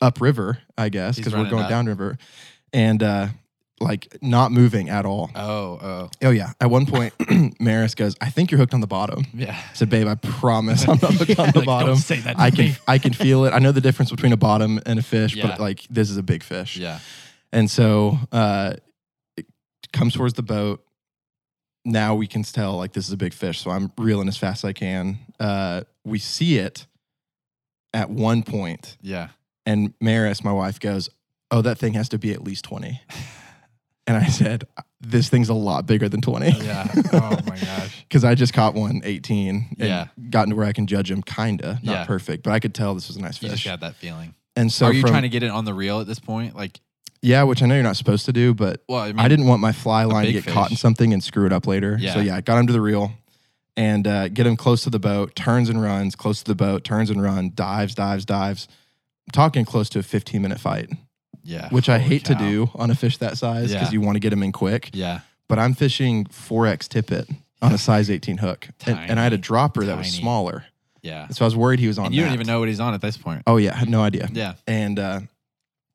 [0.00, 1.70] upriver, I guess, He's because we're running going up.
[1.70, 2.18] downriver,
[2.72, 3.26] and uh,
[3.80, 5.30] like not moving at all.
[5.34, 6.10] Oh, oh.
[6.22, 6.52] Oh yeah.
[6.60, 7.14] At one point,
[7.60, 9.52] Maris goes, "I think you're hooked on the bottom." Yeah.
[9.56, 11.88] I said, "Babe, I promise I'm not hooked on the Like, bottom.
[11.88, 12.76] Don't say that to I can me.
[12.86, 13.52] I can feel it.
[13.52, 15.48] I know the difference between a bottom and a fish, Yeah.
[15.48, 17.00] but like this is a big fish." Yeah.
[17.52, 18.74] And so uh,
[19.36, 19.46] it
[19.92, 20.84] comes towards the boat.
[21.84, 23.60] Now we can tell like this is a big fish.
[23.60, 25.18] So I'm reeling as fast as I can.
[25.38, 26.86] Uh, we see it
[27.94, 29.28] at one point, Yeah.
[29.66, 31.08] and Maris, my wife, goes,
[31.50, 33.00] "Oh, that thing has to be at least 20."
[34.06, 34.64] And I said,
[35.00, 36.88] "This thing's a lot bigger than 20." Yeah.
[37.12, 38.04] Oh my gosh.
[38.08, 40.08] Because I just caught one 18 and Yeah.
[40.30, 42.04] gotten to where I can judge him, kinda, not Yeah.
[42.06, 43.50] perfect, but I could tell this was a nice fish.
[43.50, 44.34] You just got that feeling.
[44.56, 46.56] And so, Are you from- trying to get it on the reel at this point?
[46.56, 46.80] Like,
[47.22, 49.46] yeah, which I know you're not supposed to do, but well, I mean, I didn't
[49.46, 51.96] want my fly line to get caught in something and screw it up later.
[52.00, 52.14] Yeah.
[52.14, 53.12] So yeah, I got him to the reel
[53.76, 56.84] and uh, get him close to the boat, turns and runs, close to the boat,
[56.84, 58.68] turns and run, dives, dives, dives.
[59.28, 60.90] I'm talking close to a 15 minute fight,
[61.44, 61.68] Yeah.
[61.70, 62.34] which I hate cow.
[62.38, 63.92] to do on a fish that size because Yeah.
[63.92, 64.90] you want to get him in quick.
[64.92, 65.20] Yeah.
[65.48, 67.28] But I'm fishing 4X tippet
[67.62, 68.68] on a size 18 hook.
[68.86, 70.64] And, and I had a Tiny, dropper that was smaller.
[71.02, 71.28] Yeah.
[71.28, 72.92] So I was worried he was on And you don't even know what he's on
[72.94, 73.42] at this point.
[73.46, 73.72] Oh, yeah.
[73.72, 74.28] I had no idea.
[74.32, 74.54] Yeah.
[74.66, 75.20] and uh,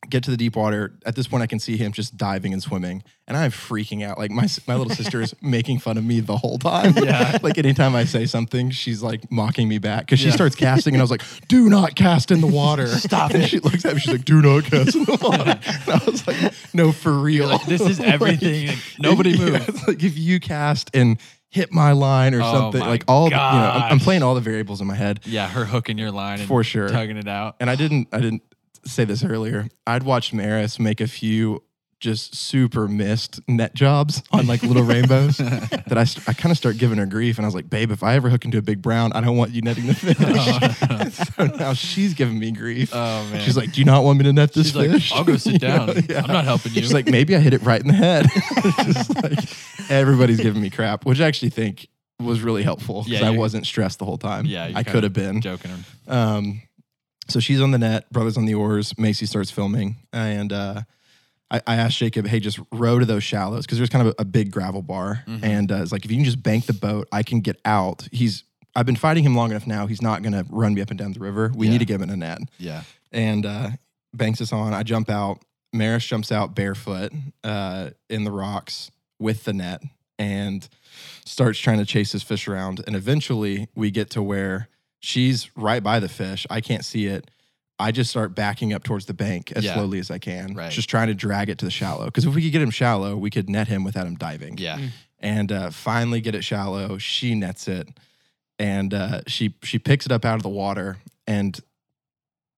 [0.10, 0.98] get to the deep water.
[1.06, 4.18] At this point, I can see him just diving and swimming, and I'm freaking out.
[4.18, 6.94] Like my my little sister is making fun of me the whole time.
[6.98, 7.38] Yeah.
[7.44, 10.36] like anytime I say something, she's like mocking me back because she Yeah.
[10.36, 13.48] starts casting, and I was like, "Do not cast in the water." Stop and it.
[13.50, 14.00] She looks at me.
[14.00, 17.48] She's like, "Do not cast in the water." and I was like, "No, for real.
[17.48, 18.68] like, this is everything.
[18.68, 19.70] Like, nobody yeah, move.
[19.70, 21.18] it's like if you cast and
[21.50, 24.36] hit my line or Oh something, like all the, you know, I'm, I'm playing all
[24.36, 25.22] the variables in my head.
[25.24, 25.48] Yeah.
[25.48, 26.90] Her hooking your line and For sure.
[26.90, 27.56] tugging it out.
[27.62, 28.42] and I didn't I didn't
[28.86, 29.68] say this earlier.
[29.88, 31.64] I'd watched Maris make a few
[32.02, 36.58] just super missed net jobs on like little rainbows that I, st- I kind of
[36.58, 38.62] start giving her grief and I was like, babe, if I ever hook into a
[38.62, 39.94] big brown, I don't want you netting the
[41.16, 41.36] fish.
[41.36, 42.92] so now she's giving me grief.
[42.94, 43.42] Oh man.
[43.42, 45.12] She's like, do you not want me to net this She's like, fish?
[45.14, 46.04] I'll go sit You know, down.
[46.10, 46.22] yeah.
[46.22, 46.82] I'm not helping you.
[46.82, 48.28] She's like, maybe I hit it right in the head.
[48.86, 49.40] Just like
[49.90, 51.88] everybody's giving me crap, which I actually think
[52.20, 54.46] was really helpful because Yeah, I wasn't stressed the whole time.
[54.46, 55.42] Yeah, I could have been.
[55.42, 55.72] joking.
[56.08, 56.62] Um,
[57.27, 58.98] so she's on the net, brother's on the oars.
[58.98, 60.81] Macy starts filming, and uh,
[61.51, 64.22] I, I asked Jacob, "Hey, just row to those shallows because there's kind of a,
[64.22, 65.44] a big gravel bar, Mhm.
[65.44, 68.07] and uh, it's like if you can just bank the boat, I can get out."
[68.11, 68.44] He's
[68.75, 69.88] I've been fighting him long enough now.
[69.88, 71.51] He's not gonna run me up and down the river.
[71.55, 71.72] We Yeah.
[71.74, 72.83] need to get him a net, Yeah.
[73.11, 73.70] and uh,
[74.14, 74.74] banks us on.
[74.74, 75.42] I jump out.
[75.74, 77.11] Maris jumps out barefoot
[77.44, 79.81] uh, in the rocks with the net
[80.18, 80.68] and
[81.25, 82.81] starts trying to chase his fish around.
[82.88, 86.46] And eventually we get to where she's right by the fish.
[86.50, 87.29] I can't see it.
[87.77, 89.74] I just start backing up towards the bank as Yeah.
[89.74, 90.72] slowly as I can, Right.
[90.72, 92.05] just trying to drag it to the shallow.
[92.05, 94.58] Because if we could get him shallow, we could net him without him diving.
[94.58, 94.79] Yeah.
[95.20, 96.98] And uh, finally get it shallow.
[96.98, 97.90] She nets it,
[98.60, 101.60] and uh, she she picks it up out of the water, and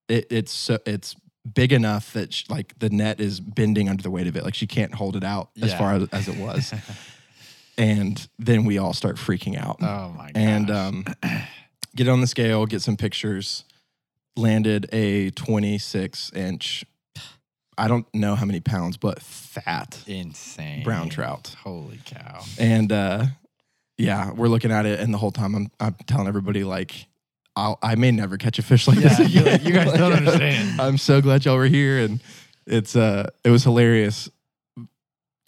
[0.08, 1.16] it, it's so it's
[1.54, 4.44] big enough that sh like the net is bending under the weight of it.
[4.44, 5.78] Like she can't hold it out as Yeah.
[5.78, 6.74] far as, as it was.
[7.78, 10.36] and then we all start freaking out oh my god.
[10.36, 11.04] and um,
[11.98, 13.64] get on the scale, get some pictures.
[14.36, 16.84] Landed a 26 inch,
[17.76, 21.56] I don't know how many pounds, but fat insane brown trout.
[21.64, 22.44] Holy cow.
[22.56, 23.26] And uh,
[23.96, 27.06] yeah, we're looking at it, and the whole time I'm, I'm telling everybody like,
[27.56, 29.44] I'll, I may never catch a fish like Yeah, this again.
[29.44, 32.20] like, "You guys don't understand." I'm so glad y'all were here, and
[32.64, 34.30] it's uh, it was hilarious,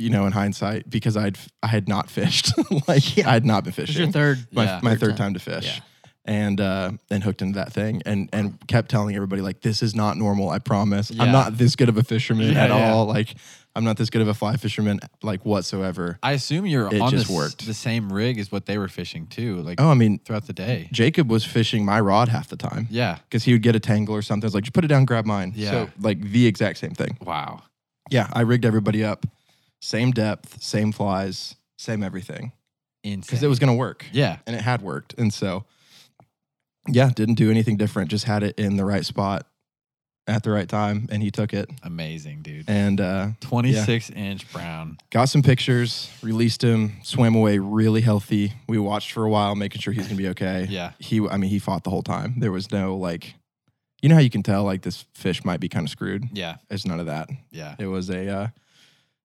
[0.00, 2.52] you know, in hindsight because I'd I had not fished,
[2.88, 4.12] like I had not been This is your fishing.
[4.12, 4.46] third.
[4.50, 4.80] my, Yeah.
[4.82, 5.16] my Third third time.
[5.16, 5.80] time to fish.
[6.26, 9.94] And uh, and hooked into that thing and and kept telling everybody like this is
[9.94, 10.50] not normal.
[10.50, 11.11] I promise.
[11.11, 11.22] Yeah.
[11.22, 12.92] I'm not this good of a fisherman Yeah, at yeah.
[12.92, 13.06] all.
[13.06, 13.35] Like
[13.74, 16.18] I'm not this good of a fly fisherman like whatsoever.
[16.22, 17.64] I assume you're It on just the, worked.
[17.66, 20.52] the same rig as what they were fishing too, like Oh, I mean, throughout the
[20.52, 20.88] day.
[20.92, 23.16] Jacob was fishing my rod half the time Yeah.
[23.28, 24.44] because he would get a tangle or something.
[24.44, 25.52] I was like, just put it down, grab mine.
[25.56, 25.70] Yeah.
[25.70, 27.16] So like the exact same thing.
[27.22, 27.62] Wow.
[28.11, 29.24] Yeah, I rigged everybody up,
[29.80, 32.52] same depth, same flies, same everything
[33.02, 34.04] because it was gonna work.
[34.12, 34.37] Yeah.
[34.46, 35.14] and it had worked.
[35.16, 35.64] And so,
[36.88, 38.11] yeah, didn't do anything different.
[38.11, 39.47] Just had it in the right spot
[40.27, 41.69] at the right time, and he took it.
[41.83, 42.69] Amazing, dude.
[42.69, 44.99] And uh, 26 inch brown.
[45.11, 48.53] got some pictures, released him, swam away really healthy.
[48.69, 50.66] We watched for a while, making sure he's gonna be okay.
[50.71, 50.93] Yeah.
[50.99, 52.35] He, I mean, he fought the whole time.
[52.38, 53.35] There was no like,
[54.03, 56.25] you know how you can tell like this fish might be kind of screwed.
[56.33, 56.57] Yeah.
[56.69, 57.29] There's none of that.
[57.51, 57.75] Yeah.
[57.79, 58.29] It was a.
[58.29, 58.49] Uh,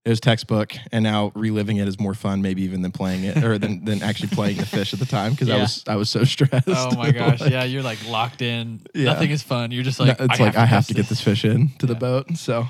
[0.06, 3.44] it was textbook, and now reliving it is more fun, maybe even than playing it,
[3.44, 6.10] or than, than actually playing the fish at the time because I was I was
[6.12, 6.68] so stressed.
[6.68, 7.42] Oh my gosh.
[7.42, 7.64] Like, yeah.
[7.64, 8.82] You're like locked in.
[8.94, 9.06] Yeah.
[9.06, 9.72] Nothing is fun.
[9.72, 11.88] You're just No, like, it's like I have to catch get this fish in to
[11.88, 12.38] the boat.
[12.38, 12.68] So,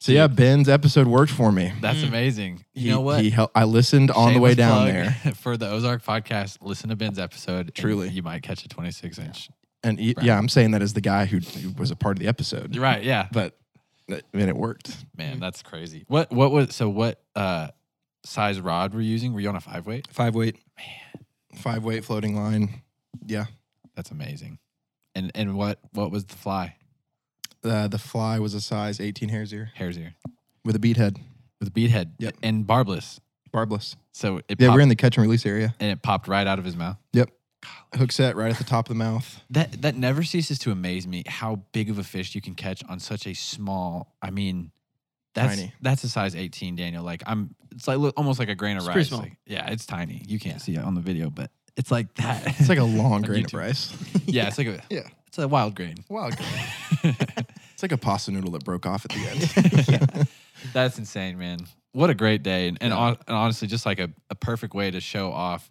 [0.00, 1.72] so yeah, Ben's episode worked for me.
[1.80, 2.08] That's Mm.
[2.08, 2.64] amazing.
[2.74, 3.20] You he, know what?
[3.22, 6.58] He hel- I listened on the way down plug there, for the Ozark podcast.
[6.60, 7.74] Listen to Ben's episode.
[7.74, 8.10] Truly.
[8.10, 9.48] you might catch a 26 inch.
[9.82, 12.20] and he- yeah, I'm saying that as the guy who, who was a part of
[12.20, 12.74] the episode.
[12.74, 13.02] You're right.
[13.02, 13.56] Yeah, But
[14.10, 15.04] I mean, it worked.
[15.16, 16.04] man, that's crazy.
[16.08, 16.88] What what was so?
[16.88, 17.68] What uh
[18.24, 19.32] size rod were you using?
[19.32, 20.08] Were you on a five weight?
[20.10, 21.24] Five weight, Man.
[21.62, 22.82] five weight floating line.
[23.26, 23.46] Yeah,
[23.96, 24.58] That's amazing.
[25.14, 26.76] And and what what was the fly?
[27.64, 30.14] uh, the fly was a size 18 hare's ear Hare's ear
[30.66, 31.16] with a bead head,
[31.60, 32.12] with a bead head.
[32.18, 32.34] Yep.
[32.42, 33.20] And barbless.
[33.52, 33.96] barbless.
[34.12, 35.74] So it Yeah, popped, we're in the catch and release area.
[35.80, 36.98] and it popped right out of his mouth.
[37.14, 37.30] Yep,
[37.94, 39.40] hook set right at the top of the mouth.
[39.50, 42.82] That that never ceases to amaze me how big of a fish you can catch
[42.88, 44.14] on such a small.
[44.22, 44.70] I mean,
[45.34, 45.72] that's Tiny.
[45.80, 47.02] that's a size 18, Daniel.
[47.04, 49.10] Like I'm, it's like look, almost like a grain of rice.
[49.12, 50.22] Like, yeah, it's tiny.
[50.26, 50.58] You can't Yeah.
[50.62, 52.46] see it on the video, but it's like that.
[52.60, 53.92] It's like a long On grain of rice.
[54.26, 55.08] yeah, it's like a Yeah.
[55.26, 55.96] it's a wild grain.
[56.08, 57.16] Wild grain.
[57.72, 59.88] It's like a pasta noodle that broke off at the end.
[60.16, 60.24] Yeah.
[60.72, 61.58] That's insane, man.
[61.92, 62.96] What a great day, and, and, Yeah.
[62.96, 65.70] hon- and honestly, just like a, a perfect way to show off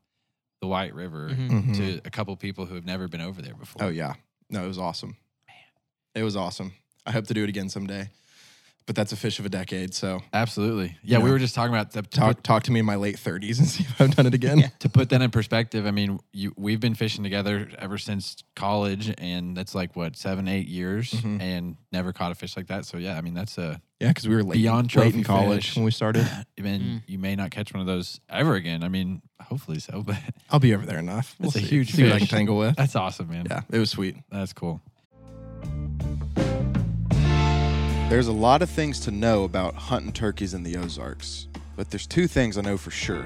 [0.64, 1.50] the White River Mhm.
[1.50, 1.76] Mhm.
[1.76, 3.84] to a couple people who have never been over there before.
[3.84, 4.14] Oh yeah,
[4.50, 5.18] no, it was awesome.
[5.46, 5.58] Man,
[6.16, 6.72] it was awesome.
[7.06, 8.10] I hope to do it again someday.
[8.86, 9.94] But that's a fish of a decade.
[9.94, 10.98] So absolutely.
[11.04, 12.96] Yeah, we were just talking about the, to talk put- talk to me in my
[12.96, 14.72] late thirties and see if I've done it again.
[14.80, 19.14] to put that in perspective, I mean, you, we've been fishing together ever since college,
[19.18, 21.42] and that's like what seven, eight years, Mhm.
[21.42, 22.86] and never caught a fish like that.
[22.86, 25.24] So yeah, I mean, that's a Yeah, because we were late, Beyond late trophy in
[25.24, 25.76] college fish.
[25.78, 26.28] when we started.
[26.58, 27.02] even Mm.
[27.08, 28.84] you may not catch one of those ever again.
[28.84, 30.18] I mean, hopefully so, but
[30.50, 31.36] I'll be over there enough.
[31.40, 31.66] We'll It's a see.
[31.68, 32.30] huge see what I can fish.
[32.32, 32.76] tangle with.
[32.76, 33.48] that's awesome, man.
[33.50, 34.18] Yeah, it was sweet.
[34.30, 34.82] That's cool.
[38.10, 42.06] There's a lot of things to know about hunting turkeys in the Ozarks, but there's
[42.06, 43.24] two things I know for sure.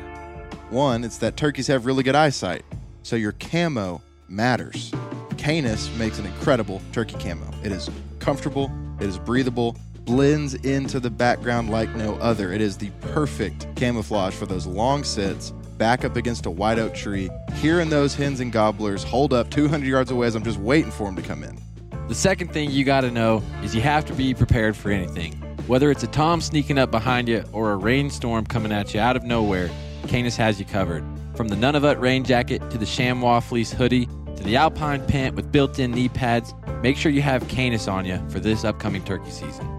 [0.69, 2.63] One, it's that turkeys have really good eyesight,
[3.03, 4.93] so your camo matters.
[5.37, 7.49] Canis makes an incredible turkey camo.
[7.63, 9.75] It is comfortable, it is breathable,
[10.07, 12.53] blends into the background like no other.
[12.53, 16.95] It is the perfect camouflage for those long sits back up against a white oak
[16.95, 20.89] tree, hearing those hens and gobblers hold up 200 yards away as I'm just waiting
[20.89, 21.59] for them to come in.
[22.07, 25.33] The second thing you got to know is you have to be prepared for anything.
[25.67, 29.17] Whether it's a tom sneaking up behind you or a rainstorm coming at you out
[29.17, 29.69] of nowhere,
[30.07, 31.03] Canis has you covered.
[31.35, 35.51] From the Nunavut rain jacket to the chamois fleece hoodie to the alpine pant with
[35.51, 39.76] built-in knee pads, make sure you have Canis on you for this upcoming turkey season.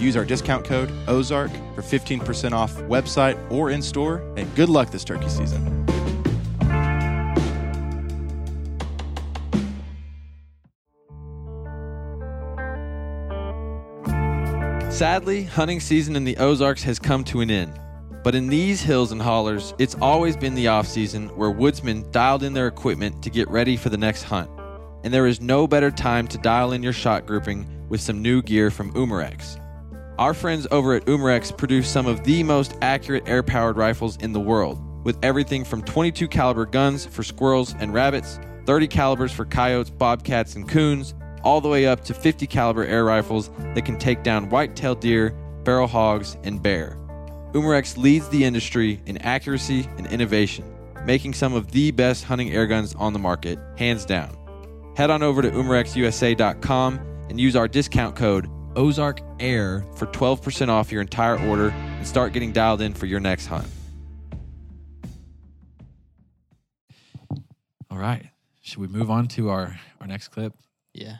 [0.00, 4.90] Use our discount code OZARK for 15% off website or in store, and good luck
[4.90, 5.86] this turkey season.
[14.90, 17.78] Sadly, hunting season in the Ozarks has come to an end.
[18.22, 22.42] But in these hills and hollers, it's always been the off season where woodsmen dialed
[22.42, 24.50] in their equipment to get ready for the next hunt.
[25.04, 28.42] And there is no better time to dial in your shot grouping with some new
[28.42, 29.59] gear from Umarex.
[30.20, 34.38] Our friends over at Umarex produce some of the most accurate air-powered rifles in the
[34.38, 39.88] world, with everything from 22 caliber guns for squirrels and rabbits, 30 calibers for coyotes,
[39.88, 44.22] bobcats, and coons, all the way up to 50 caliber air rifles that can take
[44.22, 45.30] down white-tailed deer,
[45.64, 46.98] barrel hogs, and bear.
[47.52, 50.70] Umarex leads the industry in accuracy and innovation,
[51.06, 54.36] making some of the best hunting air guns on the market, hands down.
[54.98, 60.92] Head on over to umarexusa.com and use our discount code Ozark Air for 12% off
[60.92, 63.66] your entire order and start getting dialed in for your next hunt.
[67.90, 68.26] All right.
[68.62, 70.54] Should we move on to our our next clip?
[70.94, 71.16] Yeah.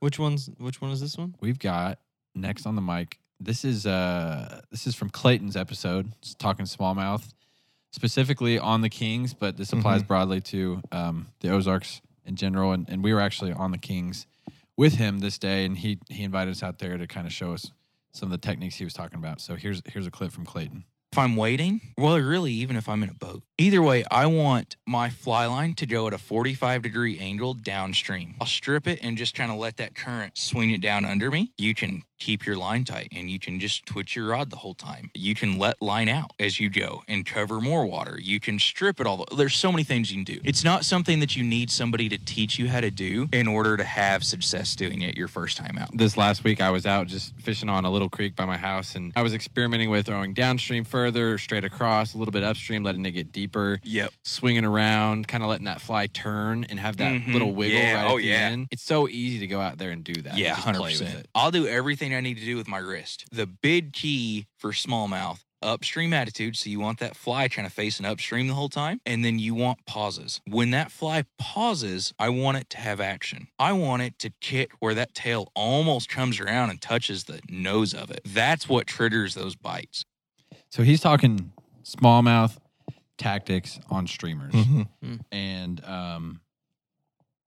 [0.00, 1.34] Which one's which one is this one?
[1.40, 1.98] We've got
[2.34, 3.18] next on the mic.
[3.38, 6.12] This is uh this is from Clayton's episode.
[6.18, 7.32] It's talking smallmouth,
[7.90, 12.72] specifically on the Kings, but this applies broadly to um, the Ozarks in general.
[12.72, 14.26] And, and we were actually on the Kings
[14.80, 17.52] with him this day, and he he invited us out there to kind of show
[17.52, 17.70] us
[18.12, 19.38] some of the techniques he was talking about.
[19.38, 20.84] So here's here's a clip from Clayton.
[21.12, 23.42] if I'm wading, well, really, even if I'm in a boat.
[23.58, 28.36] Either way, I want my fly line to go at a 45 degree angle downstream.
[28.40, 31.52] I'll strip it and just kind of let that current swing it down under me.
[31.58, 34.74] You can keep your line tight and you can just twitch your rod the whole
[34.74, 35.10] time.
[35.14, 38.18] You can let line out as you go and cover more water.
[38.22, 39.26] You can strip it all.
[39.36, 40.40] There's so many things you can do.
[40.44, 43.76] It's not something that you need somebody to teach you how to do in order
[43.76, 45.88] to have success doing it your first time out.
[45.96, 48.94] This last week, I was out just fishing on a little creek by my house,
[48.94, 53.04] and I was experimenting with throwing downstream further, straight across, a little bit upstream, letting
[53.06, 54.12] it get deeper, Yep.
[54.24, 57.32] swinging around, kind of letting that fly turn and have that Mhm.
[57.32, 57.94] little wiggle Yeah.
[57.94, 58.48] right at Oh, the yeah.
[58.50, 58.68] end.
[58.70, 60.36] It's so easy to go out there and do that.
[60.36, 61.26] Yeah, 100%.
[61.34, 63.24] I'll do everything I need to do with my wrist.
[63.30, 66.56] The big key for smallmouth upstream attitude.
[66.56, 69.54] So you want that fly trying to facing upstream the whole time, and then you
[69.54, 70.40] want pauses.
[70.46, 73.48] When that fly pauses, I want it to have action.
[73.58, 77.92] I want it to kick where that tail almost comes around and touches the nose
[77.92, 78.22] of it.
[78.24, 80.04] That's what triggers those bites.
[80.70, 81.52] So he's talking
[81.84, 82.56] smallmouth
[83.18, 84.54] tactics on streamers.
[84.54, 85.20] Mhm.
[85.30, 86.40] and um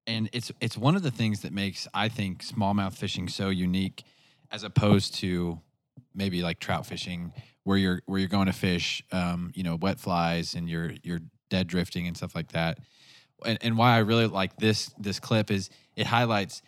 [0.05, 4.03] and it's it's one of the things that makes I think smallmouth fishing so unique
[4.53, 5.59] as opposed to
[6.13, 9.99] maybe like trout fishing where you're where you're going to fish um you know wet
[9.99, 12.79] flies and you're you're dead drifting and stuff like that.
[13.45, 16.61] And, and why I really like this this clip is it highlights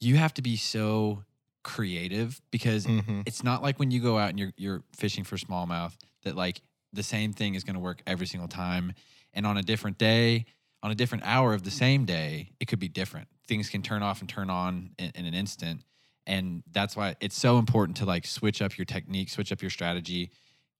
[0.00, 1.24] you have to be so
[1.64, 3.22] creative because Mhm.
[3.26, 6.60] it's not like when you go out and you're you're fishing for smallmouth that like
[6.92, 8.92] the same thing is going to work every single time.
[9.34, 10.46] And on a different day
[10.82, 13.28] on a different hour of the same day it could be different.
[13.48, 15.82] Things can turn off and turn on in, in an instant
[16.26, 19.70] and that's why it's so important to like switch up your technique switch up your
[19.70, 20.30] strategy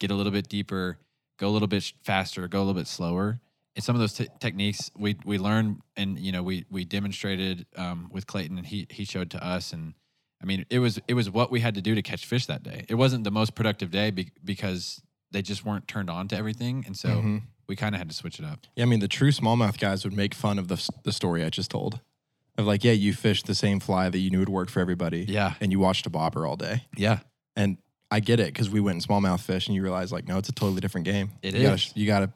[0.01, 0.99] get a little bit deeper
[1.39, 3.41] go a little bit faster go a little bit slower
[3.75, 7.67] and some of those t- techniques we we learned and you know we we demonstrated
[7.77, 9.95] um, with Clayton and he he showed to us and
[10.43, 12.63] I mean it was it was what we had to do to catch fish that
[12.63, 12.85] day.
[12.89, 16.85] It wasn't the most productive day be- because they just weren't turned on to everything,
[16.87, 17.43] and so Mhm.
[17.69, 18.67] we kind of had to switch it up.
[18.77, 21.51] Yeah, I mean, the true smallmouth guys would make fun of the, the story I
[21.51, 22.01] just told.
[22.59, 25.25] Of like, yeah, you fished the same fly that you knew would work for everybody.
[25.29, 26.85] Yeah, And you watched a bobber all day.
[26.97, 27.19] yeah,
[27.55, 27.79] And
[28.11, 30.49] I get it because we went and smallmouth fish and you realize, like, no, it's
[30.49, 31.33] a totally different game.
[31.43, 32.33] It you Gotta, you got to.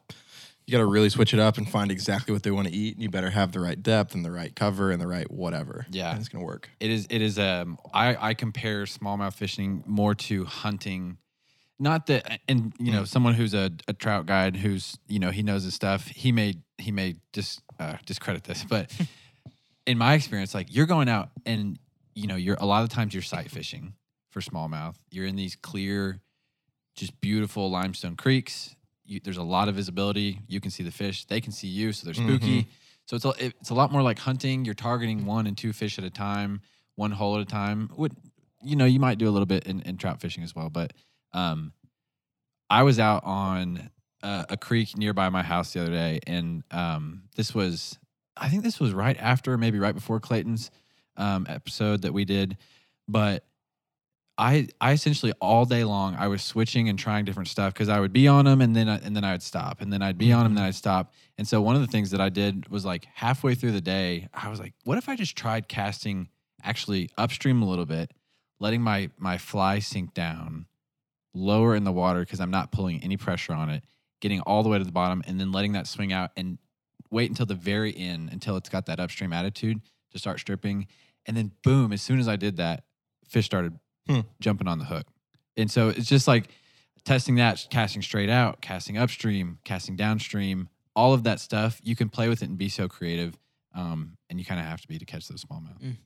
[0.67, 2.95] You got to really switch it up and find exactly what they want to eat.
[2.95, 5.85] And you better have the right depth and the right cover and the right whatever.
[5.91, 6.11] Yeah.
[6.11, 6.71] And it's to work.
[6.79, 7.09] it is.
[7.11, 7.41] It is.
[7.41, 11.17] Um, I I compare smallmouth fishing more to hunting.
[11.81, 15.43] Not that, and you know, someone who's a, a trout guide who's you know he
[15.43, 16.07] knows his stuff.
[16.07, 18.93] He may he may just uh, discredit this, but
[19.87, 21.79] in my experience, like you're going out and
[22.15, 23.95] you know you're a lot of times you're sight fishing
[24.31, 24.97] for smallmouth.
[25.11, 26.21] You're in these clear,
[26.95, 28.77] just beautiful limestone creeks.
[29.05, 30.41] You, there's a lot of visibility.
[30.47, 31.25] You can see the fish.
[31.25, 32.69] They can see you, so they're spooky.
[33.07, 34.65] So it's a, it's a lot more like hunting.
[34.65, 36.61] You're targeting one and two fish at a time,
[36.95, 37.91] one hole at a time.
[37.97, 38.15] Would
[38.63, 40.93] you know you might do a little bit in, in trout fishing as well, but
[41.33, 41.73] um,
[42.69, 43.91] I was out on
[44.23, 47.99] uh, a creek nearby my house the other day, and um, this was
[48.41, 50.71] I think this was right after, maybe right before Clayton's
[51.17, 52.57] um, episode that we did,
[53.07, 53.45] but
[54.41, 58.01] I I essentially all day long I was switching and trying different stuff because I
[58.01, 60.17] would be on them and then I, and then I would stop and then I'd
[60.17, 61.13] be on them and then I'd stop.
[61.37, 64.29] And so one of the things that I did was like halfway through the day
[64.33, 66.29] I was like what if I just tried casting
[66.63, 68.13] actually upstream a little bit
[68.61, 70.67] letting my my fly sink down
[71.35, 73.85] lower in the water because I'm not pulling any pressure on it
[74.23, 76.57] getting all the way to the bottom and then letting that swing out and
[77.11, 79.81] wait until the very end until it's got that upstream attitude
[80.13, 80.87] to start stripping
[81.27, 82.85] and then boom as soon as I did that
[83.29, 84.21] fish started Hmm.
[84.41, 85.07] jumping on the hook.
[85.57, 86.49] And so it's just like
[87.05, 91.81] testing that, casting straight out, casting upstream, casting downstream, all of that stuff.
[91.85, 93.37] You can play with it and be so creative.
[93.75, 95.97] Um, and you kind of have to be to catch those smallmouth.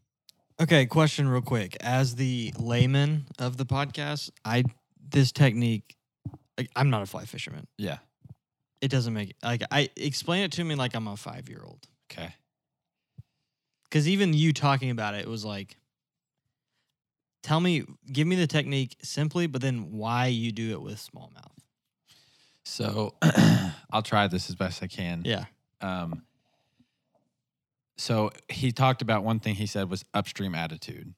[0.60, 1.76] Okay, question real quick.
[1.80, 4.64] As the layman of the podcast, I
[5.08, 5.96] this technique
[6.58, 7.66] like, I'm not a fly fisherman.
[7.78, 7.98] Yeah.
[8.84, 11.88] It doesn't make like I explain it to me like I'm a 5-year-old.
[12.12, 12.34] Okay.
[13.90, 15.78] Cuz even you talking about it, it was like
[17.42, 21.62] tell me give me the technique simply, but then why you do it with smallmouth.
[22.64, 23.14] So
[23.90, 25.22] I'll try this as best I can.
[25.24, 25.46] Yeah.
[25.80, 26.22] Um,
[27.96, 31.14] so he talked about one thing he said was upstream attitude.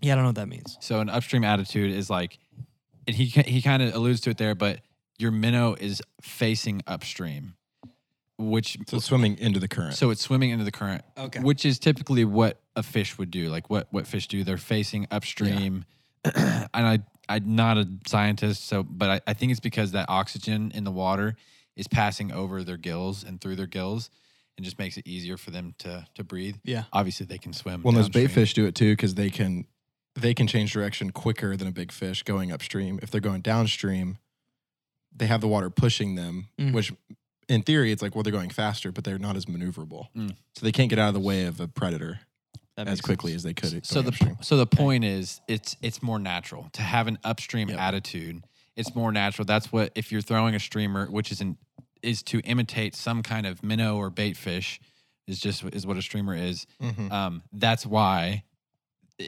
[0.00, 0.78] Yeah, I don't know what that means.
[0.80, 2.38] So an upstream attitude is like,
[3.06, 4.80] and he he kind of alludes to it there, but
[5.20, 7.54] your minnow is facing upstream,
[8.38, 9.94] which So it's swimming into the current.
[9.94, 11.40] so it's swimming into the current, Okay.
[11.40, 13.50] which is typically what a fish would do.
[13.50, 15.84] Like what what fish do, they're facing upstream.
[16.24, 20.72] and I I'm not a scientist, so but I, I think it's because that oxygen
[20.74, 21.36] in the water
[21.76, 24.10] is passing over their gills and through their gills.
[24.56, 26.56] and just makes it easier for them to to breathe.
[26.64, 26.84] Yeah.
[26.92, 27.82] Obviously, they can swim.
[27.82, 29.66] Well, those bait fish do it too because they can
[30.14, 32.98] they can change direction quicker than a big fish going upstream.
[33.02, 34.18] If they're going downstream,
[35.14, 36.72] they have the water pushing them, Mhm.
[36.72, 36.92] which
[37.48, 40.36] in theory it's like well they're going faster, but they're not as maneuverable, Mm.
[40.54, 42.20] so they can't get out of the way of a predator
[42.76, 43.40] That as quickly sense.
[43.40, 43.86] as they could.
[43.86, 44.36] So the upstream.
[44.40, 47.78] so the point is it's it's more natural to have an upstream Yep.
[47.78, 48.44] attitude.
[48.76, 49.44] It's more natural.
[49.44, 51.58] That's what if you're throwing a streamer, which is an
[52.02, 54.80] is to imitate some kind of minnow or bait fish,
[55.26, 56.66] is just is what a streamer is.
[56.80, 57.10] Mhm.
[57.12, 58.44] Um, that's why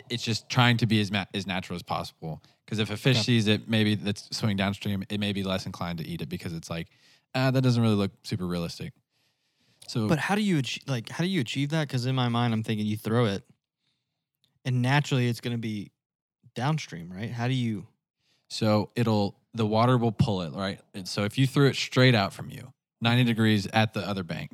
[0.09, 2.43] it's just trying to be as ma- as natural as possible.
[2.65, 3.23] Because if a fish Yeah.
[3.23, 6.53] sees it, maybe that's swimming downstream, it may be less inclined to eat it because
[6.53, 6.89] it's like,
[7.35, 8.93] ah, that doesn't really look super realistic.
[9.89, 11.89] So, But how do you like how do you achieve that?
[11.89, 13.45] Because in my mind, I'm thinking you throw it,
[14.65, 15.91] and naturally it's going to be
[16.55, 17.31] downstream, right?
[17.31, 17.87] How do you?
[18.49, 20.81] So it'll the water will pull it right.
[20.95, 24.23] And so if you threw it straight out from you, ninety degrees at the other
[24.23, 24.53] bank,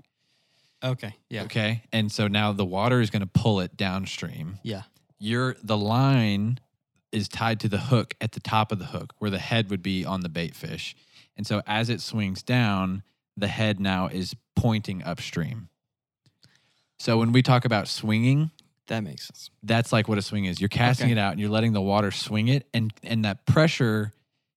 [0.82, 1.14] Okay.
[1.28, 1.42] Yeah.
[1.44, 4.58] okay, and so now the water is going to pull it downstream.
[4.62, 4.82] Yeah.
[5.18, 6.58] You're the line
[7.12, 9.82] is tied to the hook at the top of the hook, where the head would
[9.82, 10.94] be on the bait fish,
[11.36, 13.02] and so as it swings down,
[13.36, 15.68] the head now is pointing upstream.
[16.98, 18.50] So when we talk about swinging,
[18.88, 19.50] That makes sense.
[19.62, 20.60] that's like what a swing is.
[20.60, 21.12] You're casting Okay.
[21.12, 24.12] it out and you're letting the water swing it and and that pressure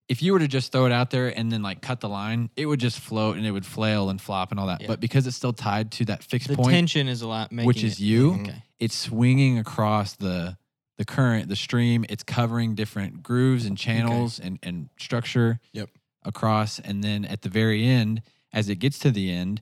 [0.10, 2.50] if you were to just throw it out there and then like cut the line,
[2.58, 4.82] it would just float and it would flail and flop and all that.
[4.82, 4.88] Yeah.
[4.88, 7.68] But because it's still tied to that fixed The point, tension is a lot, making
[7.68, 8.64] which is it- you, Okay.
[8.80, 10.58] it's swinging across the
[10.98, 12.06] the current, the stream.
[12.10, 15.60] It's covering different grooves and channels and and structure.
[15.74, 15.90] Yep.
[16.24, 18.22] Across, and then at the very end,
[18.54, 19.60] as it gets to the end,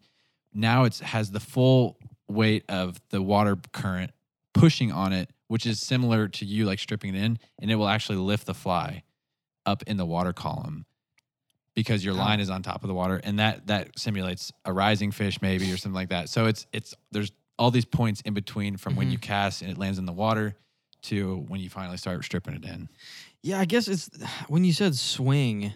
[0.54, 4.12] now it's has the full weight of the water current
[4.54, 7.88] pushing on it, which is similar to you like stripping it in, and it will
[7.88, 9.04] actually lift the fly
[9.66, 10.86] up in the water column
[11.76, 15.12] because your line is on top of the water, and that that simulates a rising
[15.12, 16.28] fish maybe or something like that.
[16.28, 19.12] So it's it's there's all these points in between from when Mhm.
[19.14, 20.58] you cast and it lands in the water
[21.04, 22.90] to when you finally start stripping it in.
[23.42, 24.10] Yeah, I guess it's
[24.48, 25.74] when you said swing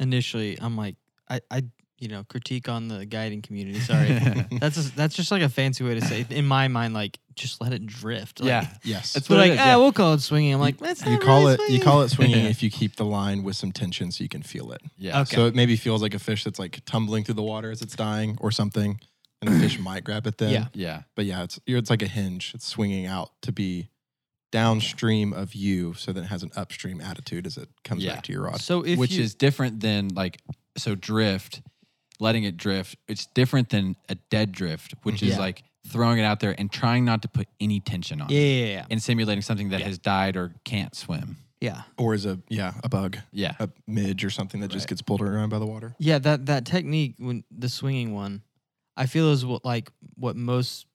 [0.00, 0.96] initially, I'm like,
[1.28, 1.64] I, I,
[1.98, 3.78] you know, critique on the guiding community.
[3.80, 4.08] Sorry,
[4.60, 6.20] that's just, that's just like a fancy way to say.
[6.22, 6.32] It.
[6.32, 8.40] In my mind, like just let it drift.
[8.40, 9.76] Like, yeah, yes, That's But what like, is, ah, yeah.
[9.76, 10.54] we'll call it swinging.
[10.54, 12.70] I'm like, that's you not call really it you swinging." call it swinging if you
[12.70, 14.82] keep the line with some tension so you can feel it.
[14.98, 15.20] yeah.
[15.22, 15.36] Okay.
[15.36, 17.96] So it maybe feels like a fish that's like tumbling through the water as it's
[17.96, 19.00] dying or something,
[19.40, 20.50] and the fish might grab it then.
[20.52, 20.66] Yeah.
[20.74, 21.02] Yeah.
[21.14, 22.52] But yeah, it's you're- it's like a hinge.
[22.54, 23.88] It's swinging out to be
[24.54, 28.14] downstream of you, so that it has an upstream attitude as it comes Yeah.
[28.14, 28.60] back to your rod.
[28.60, 30.40] So if which you, is different than like
[30.76, 31.60] so drift
[32.20, 36.38] letting it drift it's different than a dead drift which is like throwing it out
[36.38, 39.42] there and trying not to put any tension on yeah, it yeah, yeah, and simulating
[39.42, 39.86] something that Yeah.
[39.86, 44.24] has died or can't swim yeah, or is a yeah a bug, yeah a midge
[44.24, 45.94] or something that just gets pulled around by the water.
[45.98, 46.18] yeah.
[46.18, 48.42] That that technique when the swinging one,
[48.96, 50.86] I feel is what like what most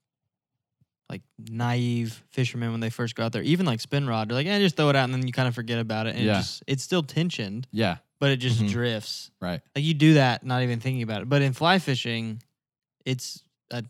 [1.09, 4.47] like naive fishermen when they first go out there, even like spin rod, they're like,
[4.47, 6.15] eh, just throw it out and then you kind of forget about it.
[6.15, 6.33] And Yeah.
[6.33, 8.69] it just it's still tensioned, yeah but it just Mhm.
[8.69, 9.31] drifts.
[9.41, 11.29] right Like you do that, not even thinking about it.
[11.29, 12.43] But in fly fishing,
[13.05, 13.83] it's a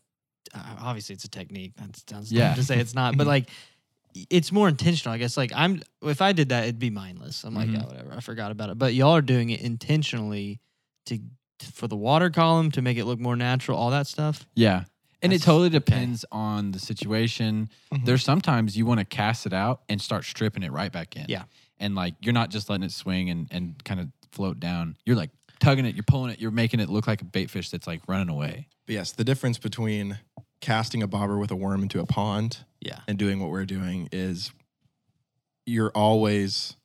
[0.54, 1.74] uh, obviously it's a technique.
[1.78, 2.54] That sounds dumb Yeah.
[2.56, 3.50] to say it's not, but like
[4.30, 5.14] it's more intentional.
[5.14, 7.44] I guess like I'm if I did that, it'd be mindless.
[7.44, 7.74] I'm like, Mhm.
[7.74, 8.14] yeah, whatever.
[8.14, 8.78] I forgot about it.
[8.78, 10.60] But y'all are doing it intentionally
[11.08, 11.20] to
[11.74, 13.78] for the water column to make it look more natural.
[13.78, 14.48] All that stuff.
[14.56, 14.86] yeah
[15.22, 15.80] and it That's- totally okay.
[15.80, 18.06] depends on the situation Mhm.
[18.06, 21.26] there's sometimes you want to cast it out and start stripping it right back in
[21.28, 21.44] Yeah.
[21.80, 25.16] and like you're not just letting it swing and, and kind of float down you're
[25.18, 27.86] like tugging it you're pulling it you're making it look like a bait fish that's
[27.88, 30.20] like running away But yes, the difference between
[30.62, 33.00] casting a bobber with a worm into a pond Yeah.
[33.08, 34.52] and doing what we're doing is
[35.66, 36.76] you're always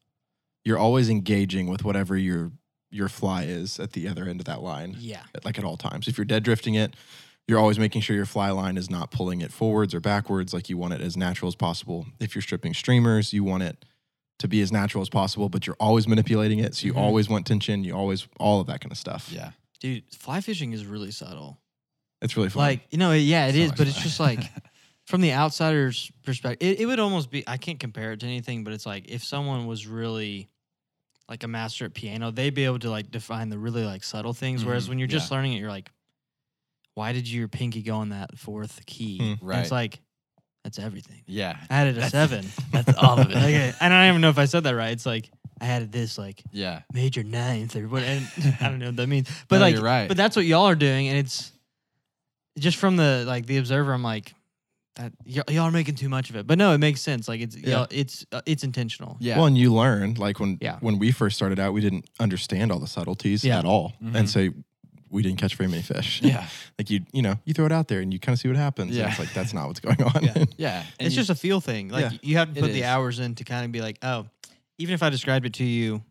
[0.65, 2.53] you're always engaging with whatever your
[2.91, 5.23] your fly is at the other end of that line Yeah.
[5.35, 6.07] at- like at all times.
[6.07, 6.95] If you're dead drifting it,
[7.49, 10.55] you're always making sure your fly line is not pulling it forwards or backwards.
[10.55, 12.07] Like you want it as natural as possible.
[12.21, 13.85] If you're stripping streamers, you want it
[14.39, 16.75] to be as natural as possible, but you're always manipulating it.
[16.75, 16.99] So you Mhm.
[16.99, 17.85] always want tension.
[17.85, 19.31] You always all of that kind of stuff.
[19.33, 21.61] yeah Dude, fly fishing is really subtle.
[22.23, 22.63] it's really fun.
[22.63, 24.41] Like, you know, yeah, it So is, much but it's just like
[25.07, 28.65] from the outsider's perspective, it, it would almost be I can't compare it to anything,
[28.65, 30.49] but it's like if someone was really
[31.29, 34.33] like a master at piano, they'd be able to like define the really like subtle
[34.33, 34.65] things.
[34.65, 35.91] Whereas Mhm, when you're just learning it, you're like,
[36.95, 39.19] why did your pinky go on that fourth key?
[39.21, 39.61] And Right.
[39.61, 40.01] it's like,
[40.63, 41.23] that's everything.
[41.27, 42.47] yeah I added a That's- seven.
[42.73, 43.73] that's all of it okay.
[43.81, 44.93] And I don't even know if I said that right.
[44.93, 45.29] It's like
[45.61, 48.27] I added this like yeah major ninth or what and
[48.61, 49.29] I don't know what that means.
[49.49, 50.09] But No, like you're right.
[50.09, 51.53] but that's what y'all are doing and it's
[52.59, 54.33] just from the like the observer I'm like
[54.97, 56.47] that y'all, y'all are making too much of it.
[56.47, 57.27] But no, it makes sense.
[57.29, 57.87] Like it's Yeah.
[57.91, 59.17] it's uh, it's intentional.
[59.21, 60.79] yeah Well, and you learn like when Yeah.
[60.81, 63.59] when we first started out, we didn't understand all the subtleties Yeah.
[63.59, 64.15] at all, Mhm.
[64.15, 64.49] and so
[65.15, 66.21] we didn't catch very many fish.
[66.25, 66.47] Yeah.
[66.79, 68.57] like you, you know, you throw it out there and you kind of see what
[68.57, 68.91] happens.
[68.91, 69.11] and Yeah.
[69.11, 70.23] it's like that's not what's going on.
[70.25, 70.45] Yeah.
[70.59, 70.85] Yeah.
[70.99, 71.89] and it's you- just a feel thing.
[71.89, 72.19] Like Yeah.
[72.23, 72.85] you have to put the is.
[72.85, 74.27] hours in to kind of be like, oh,
[74.79, 76.03] even if I described it to you,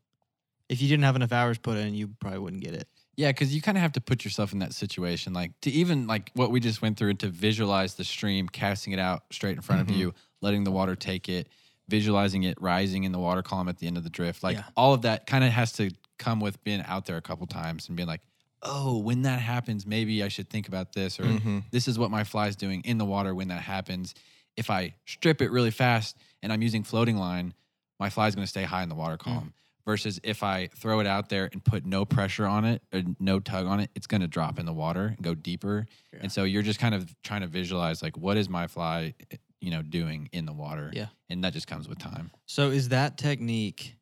[0.70, 2.88] if you didn't have enough hours put in, you probably wouldn't get it.
[3.16, 6.08] Yeah, because you kind of have to put yourself in that situation, like to even
[6.08, 9.56] like what we just went through, and to visualize the stream, casting it out straight
[9.56, 9.92] in front Mhm.
[9.92, 11.48] of you, letting the water take it,
[11.90, 14.64] visualizing it rising in the water column at the end of the drift, like Yeah.
[14.76, 17.88] all of that kind of has to come with being out there a couple times
[17.88, 18.22] and being like,
[18.64, 21.64] oh, when that happens, maybe I should think about this, or Mhm.
[21.72, 24.14] this is what my fly's doing in the water when that happens.
[24.56, 27.54] If I strip it really fast and I'm using floating line,
[28.00, 29.54] my fly's going to stay high in the water column.
[29.86, 33.42] Versus if I throw it out there and put no pressure on it or no
[33.42, 35.88] tug on it, it's going to drop in the water and go deeper.
[36.22, 39.14] And so you're just kind of trying to visualize like what is my fly,
[39.60, 40.90] you know, doing in the water.
[40.94, 41.08] Yeah.
[41.30, 42.32] And that just comes with time.
[42.46, 43.98] So is that technique,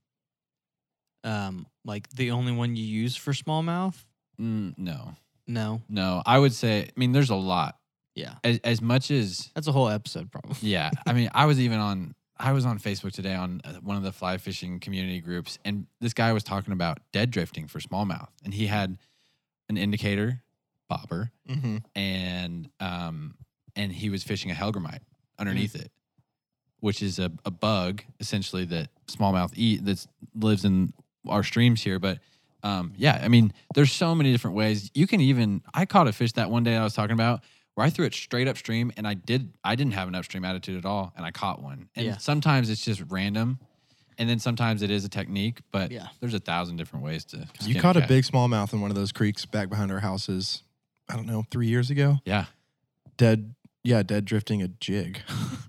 [1.23, 3.95] um, like the only one you use for smallmouth?
[4.41, 5.15] Mm, no,
[5.47, 5.81] No.
[5.87, 6.23] no.
[6.25, 7.77] I would say, I mean, there's a lot.
[8.15, 8.33] Yeah.
[8.43, 10.55] As, as much as That's a whole episode, probably.
[10.61, 12.15] Yeah, I mean, I was even on.
[12.37, 15.85] I was on Facebook today on uh, one of the fly fishing community groups, and
[15.99, 18.97] this guy was talking about dead drifting for smallmouth, and he had
[19.69, 20.41] an indicator
[20.89, 21.77] bobber, Mm-hmm.
[21.95, 23.35] and um,
[23.75, 25.01] and he was fishing a hellgrammite
[25.37, 25.91] underneath it,
[26.79, 30.03] which is a, a bug essentially that smallmouth eat that
[30.35, 30.93] lives in
[31.29, 31.99] our streams here.
[31.99, 32.17] But
[32.63, 35.61] um, yeah, I mean, there's so many different ways you can even.
[35.73, 37.41] I caught a fish that one day I was talking about
[37.75, 39.53] where I threw it straight upstream, and I did.
[39.63, 41.89] I didn't have an upstream attitude at all, and I caught one.
[41.95, 42.17] And Yeah.
[42.17, 43.59] sometimes it's just random.
[44.17, 46.07] And then sometimes it is a technique, but Yeah.
[46.19, 47.47] there's a thousand different ways to.
[47.61, 48.09] You caught a cat.
[48.09, 50.61] big smallmouth in one of those creeks back behind our houses.
[51.09, 52.19] I don't know, three years ago.
[52.25, 52.45] Yeah,
[53.17, 53.53] Dead,
[53.83, 55.21] yeah, dead drifting a jig,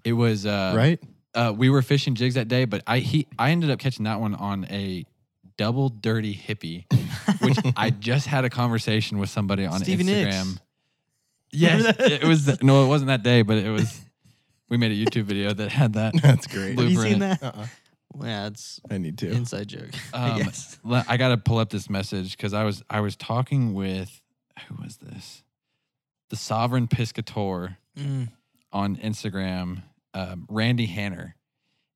[0.05, 1.01] it was uh, right?
[1.35, 4.21] uh, we were fishing jigs that day, but I he I ended up catching that
[4.21, 5.05] one on a
[5.63, 6.85] double dirty hippie,
[7.41, 10.35] which I just had a conversation with somebody on Stephen Hicks.
[10.35, 10.59] Instagram.
[11.53, 14.01] Yes, it was the- no, it wasn't that day, but it was.
[14.69, 16.15] We made a YouTube video that had that.
[16.23, 16.79] That's great.
[16.79, 17.43] Have you seen that?
[17.43, 17.67] Uh-uh.
[18.23, 19.31] Yeah, it's I need to.
[19.31, 19.91] inside joke.
[20.13, 20.79] Um, yes.
[20.85, 24.21] I got to pull up this message because I was I was talking with
[24.67, 25.45] who was this,
[26.31, 27.77] the Sovereign Piscator.
[27.99, 28.31] Mm.
[28.73, 29.83] on Instagram,
[30.15, 31.37] um, Randy Hanner,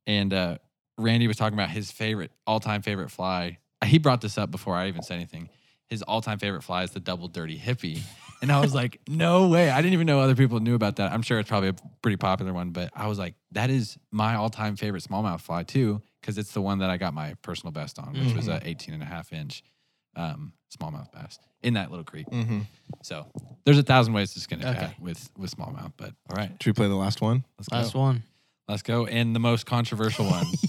[0.07, 0.59] and uh,
[0.99, 3.59] Randy was talking about his favorite, all-time favorite fly.
[3.85, 5.49] He brought this up before I even said anything.
[5.89, 8.03] His all-time favorite fly is the double dirty hippie,
[8.43, 11.13] and I was like, "No way!" I didn't even know other people knew about that.
[11.13, 14.35] I'm sure it's probably a pretty popular one, but I was like, "That is my
[14.35, 17.99] all-time favorite smallmouth fly too," because it's the one that I got my personal best
[18.01, 19.63] on, which was a 18 and a half inch
[20.17, 22.27] um, smallmouth bass in that little creek.
[22.33, 22.61] Mm-hmm.
[23.05, 23.27] So
[23.65, 24.79] there's a thousand ways to skin a Okay.
[24.81, 27.45] cat with with smallmouth, but all right, Should we play the last one?
[27.59, 27.77] let's go.
[27.77, 28.23] Last one.
[28.67, 29.07] Let's go.
[29.07, 30.47] And the most controversial one.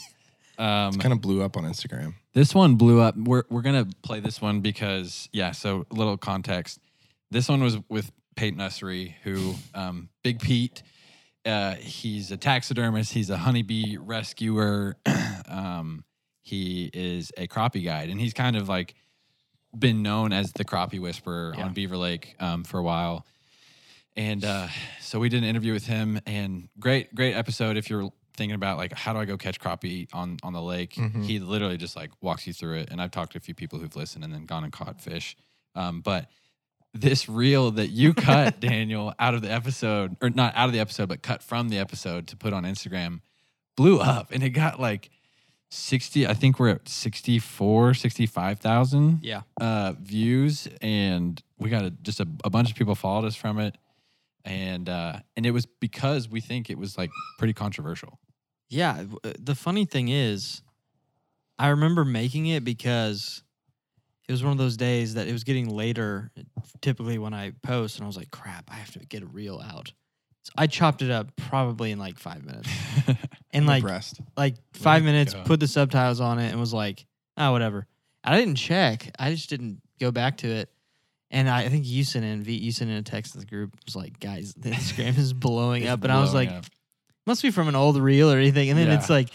[0.58, 2.16] Um, Kind of blew up on Instagram.
[2.34, 3.16] this one blew up.
[3.16, 5.51] We're we're gonna play this one because yeah.
[5.51, 6.80] So a little context.
[7.30, 10.82] This one was with Peyton Ussery, who um, Big Pete.
[11.45, 13.14] Uh, he's a taxidermist.
[13.14, 14.97] He's a honeybee rescuer.
[15.47, 16.03] um,
[16.41, 18.95] he is a crappie guide, and he's kind of like
[19.78, 21.66] been known as the crappie whisperer Yeah.
[21.66, 23.26] on Beaver Lake um, for a while.
[24.16, 24.68] And uh,
[24.99, 27.78] so we did an interview with him, and great, great episode.
[27.78, 30.94] If you're thinking about like how do I go catch crappie on on the lake,
[30.96, 31.26] Mhm.
[31.26, 32.90] he literally just like walks you through it.
[32.92, 35.36] And I've talked to a few people who've listened and then gone and caught fish.
[35.76, 36.30] Um, but
[36.94, 40.80] this reel that you cut, Daniel, out of the episode, or not out of the
[40.80, 43.22] episode, but cut from the episode to put on Instagram,
[43.76, 45.10] blew up, and it got like.
[45.70, 49.42] 60 i think we're at 64 65000 Yeah.
[49.60, 53.60] uh, views, and we got a, just a, a bunch of people followed us from
[53.60, 53.76] it,
[54.46, 58.18] and uh, and it was because we think it was like pretty controversial.
[58.70, 59.05] Yeah.
[59.24, 60.61] uh, The funny thing is,
[61.59, 63.43] I remember making it because
[64.28, 66.32] it was one of those days that it was getting later,
[66.82, 69.59] typically when I post, and I was like, crap, I have to get a reel
[69.59, 69.91] out.
[70.43, 72.70] So I chopped it up probably in like five minutes.
[73.53, 74.20] And like, Impressed.
[74.36, 77.05] like five minutes, put the subtitles on it, and was like,
[77.38, 77.88] oh, whatever.
[78.24, 79.09] I didn't check.
[79.18, 80.70] I just didn't go back to it.
[81.32, 83.45] And I, I think you sent in, V, you sent in a text to the
[83.45, 83.74] group.
[83.86, 86.03] was like, guys, the Instagram is blowing up.
[86.03, 86.65] And I was like, up.
[87.28, 88.70] Must be from an old reel or anything.
[88.70, 89.30] And then it's like,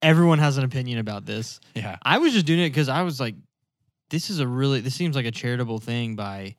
[0.00, 1.60] everyone has an opinion about this.
[1.74, 3.34] yeah, I was just doing it because I was like,
[4.10, 6.56] this is a really, this seems like a charitable thing by,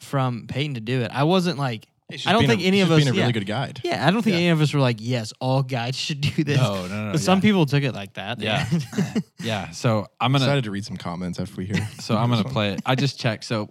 [0.00, 1.10] from Peyton to do it.
[1.12, 1.86] I wasn't like,
[2.26, 3.20] I don't think any of us- being a yeah.
[3.22, 3.80] really good guide.
[3.82, 4.40] yeah, I don't think Yeah.
[4.40, 6.58] any of us were like, yes, all guides should do this.
[6.58, 7.12] no, no, no.
[7.12, 7.42] But some yeah.
[7.42, 8.40] people took it like that.
[8.40, 8.68] Yeah.
[9.40, 9.70] yeah.
[9.70, 11.88] So I'm I'm gonna, excited to read some comments after we hear.
[12.00, 12.82] so I'm gonna play it.
[12.86, 13.44] I just checked.
[13.44, 13.70] So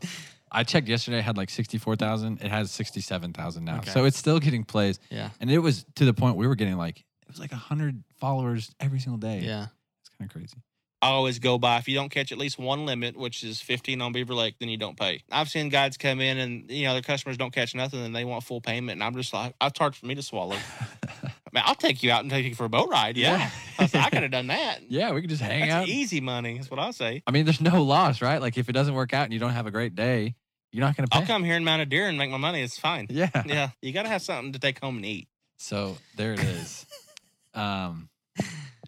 [0.53, 1.19] I checked yesterday.
[1.19, 2.41] It had like sixty four thousand.
[2.41, 3.77] It has sixty seven thousand now.
[3.77, 3.91] Okay.
[3.91, 5.29] So it's still getting plays, yeah.
[5.39, 8.73] and it was to the point we were getting like it was like hundred followers
[8.79, 9.39] every single day.
[9.39, 9.67] Yeah.
[10.01, 10.57] it's kind of crazy.
[11.03, 14.01] I always go by if you don't catch at least one limit, which is 15
[14.01, 15.21] on Beaver Lake, then you don't pay.
[15.29, 18.23] I've seen guides come in and you know their customers don't catch nothing and they
[18.23, 20.55] want full payment, and I'm just like, I've hard for me to swallow.
[21.51, 23.17] Man, I'll take you out and take you for a boat ride.
[23.17, 24.79] Yeah, I, said, I could have done that.
[24.89, 25.87] Yeah, we could just hang That's out.
[25.87, 26.57] easy money.
[26.57, 27.21] Is what I say.
[27.27, 28.39] I mean, there's no loss, right?
[28.39, 30.35] Like if it doesn't work out and you don't have a great day,
[30.73, 31.19] you're not going to pay.
[31.21, 32.61] I'll come here and mount a deer and make my money.
[32.61, 33.07] It's fine.
[33.09, 33.29] Yeah.
[33.45, 35.27] Yeah, you got to have something to take home and eat.
[35.57, 36.85] So there it is.
[37.53, 38.09] um,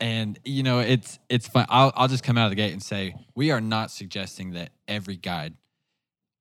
[0.01, 1.65] and you know, it's it's fun.
[1.69, 4.71] I'll I'll just come out of the gate and say we are not suggesting that
[4.87, 5.53] every guide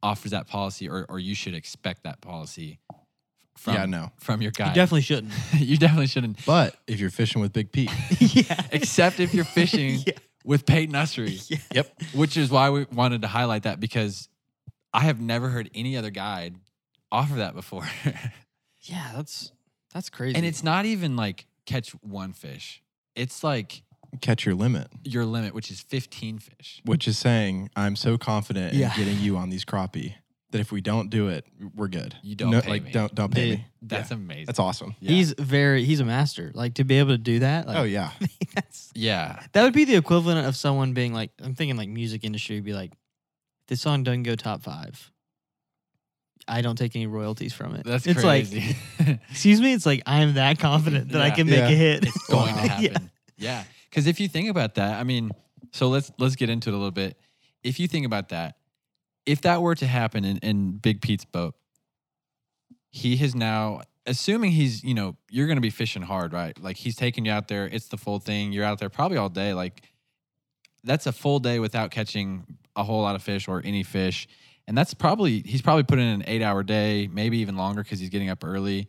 [0.03, 2.80] offers that policy, or or you should expect that policy.
[3.57, 4.11] From, Yeah, no.
[4.18, 5.32] from your guide, You definitely shouldn't.
[5.57, 6.45] you definitely shouldn't.
[6.45, 7.88] But if you're fishing with Big Pete,
[8.18, 8.61] yeah.
[8.72, 10.14] Except if you're fishing Yeah.
[10.45, 11.49] with Peyton Ussery.
[11.49, 11.59] Yeah.
[11.72, 12.03] Yep.
[12.14, 14.28] Which is why we wanted to highlight that because
[14.95, 16.55] I have never heard any other guide
[17.12, 17.86] offer that before.
[18.82, 19.51] Yeah, that's
[19.95, 20.36] that's crazy.
[20.36, 22.82] and it's not even like catch one fish.
[23.16, 23.82] It's like
[24.20, 26.82] catch your limit, your limit, which is 15 fish.
[26.84, 28.90] which is saying I'm so confident Yeah.
[28.92, 30.16] in getting you on these crappie
[30.51, 32.14] that if we don't do it, we're good.
[32.22, 32.90] You don't No, pay like me.
[32.92, 33.66] don't don't pay Dude, me.
[33.80, 34.16] That's Yeah.
[34.18, 34.45] amazing.
[34.47, 34.95] That's awesome.
[35.01, 35.12] Yeah.
[35.12, 36.53] he's very he's a master.
[36.55, 37.66] Like to be able to do that.
[37.66, 38.11] Like, Oh yeah.
[38.55, 39.40] that's yeah.
[39.53, 42.64] that would be the equivalent of someone being like, I'm thinking like music industry would
[42.66, 42.92] be like,
[43.69, 45.11] this song doesn't go top five.
[46.47, 47.85] I don't take any royalties from it.
[47.85, 48.77] That's it's crazy.
[48.99, 51.69] like, excuse me, it's like I'm that confident that I can make Yeah.
[51.69, 52.05] a hit.
[52.07, 52.69] it's going to Wow.
[52.69, 53.11] happen.
[53.39, 53.65] Yeah.
[53.89, 55.31] Because if you think about that, I mean,
[55.73, 57.17] so let's let's get into it a little bit.
[57.62, 58.57] If you think about that,
[59.25, 61.55] if that were to happen in, in Big Pete's boat,
[62.91, 66.61] he has now assuming he's, you know, you're gonna be fishing hard, right?
[66.62, 69.31] Like he's taking you out there, it's the full thing, you're out there probably all
[69.31, 69.55] day.
[69.55, 69.83] Like
[70.83, 74.27] that's a full day without catching a whole lot of fish or any fish.
[74.66, 78.01] And that's probably he's probably put in an eight hour day, maybe even longer because
[78.01, 78.89] he's getting up early.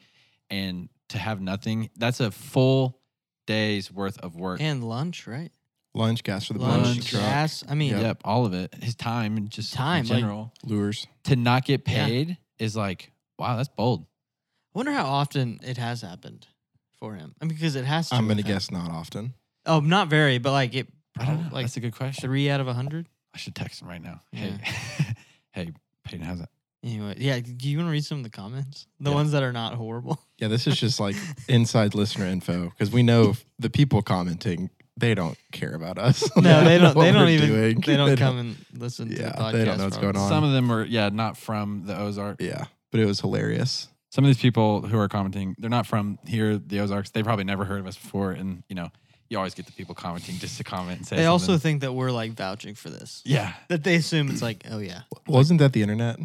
[0.49, 2.99] And to have nothing, that's a full
[3.47, 4.61] day's worth of work.
[4.61, 5.51] and lunch, right?
[5.93, 7.63] Lunch, gas for the Lunch, Lunch, truck, gas.
[7.69, 8.21] I mean, yep.
[8.25, 8.73] all of it.
[8.83, 10.53] His time and just Time, in like- general.
[10.63, 11.07] lures.
[11.25, 12.05] to not get Yeah.
[12.05, 14.01] paid is like, wow, that's bold.
[14.73, 16.47] I wonder how often it has happened
[16.99, 17.33] for him.
[17.41, 18.15] I mean, because it has to.
[18.15, 19.33] I'm gonna guess not often.
[19.65, 20.87] Oh, not very, but like it.
[21.17, 21.49] I don't know.
[21.53, 22.21] Like that's a good question.
[22.27, 23.07] three out of a hundred.
[23.35, 24.21] I should text him right now.
[24.31, 24.53] Hey,
[25.51, 25.71] hey,
[26.05, 26.47] Peyton, how's it?
[26.83, 27.39] Anyway, yeah.
[27.39, 28.87] Do you want to read some of the comments?
[29.01, 29.15] The Yeah.
[29.15, 30.19] ones that are not horrible.
[30.37, 31.15] Yeah, this is just like
[31.47, 36.29] inside listener info because we know the people commenting they don't care about us.
[36.35, 36.93] No, they don't.
[36.97, 37.47] They don't we're even.
[37.49, 37.79] doing.
[37.79, 39.51] They don't come and listen to Yeah, the podcast.
[39.53, 40.29] they don't know what's from going on.
[40.29, 42.41] Some of them are, yeah, not from the Ozark.
[42.41, 43.87] Yeah, but it was hilarious.
[44.09, 47.11] Some of these people who are commenting, they're not from here, the Ozarks.
[47.11, 48.31] They probably never heard of us before.
[48.31, 48.89] And, you know,
[49.29, 51.93] you always get the people commenting just to comment and say They also think that
[51.93, 53.21] we're like vouching for this.
[53.25, 53.53] yeah.
[53.69, 56.17] That they assume it's like, oh yeah, Wasn't that the internet?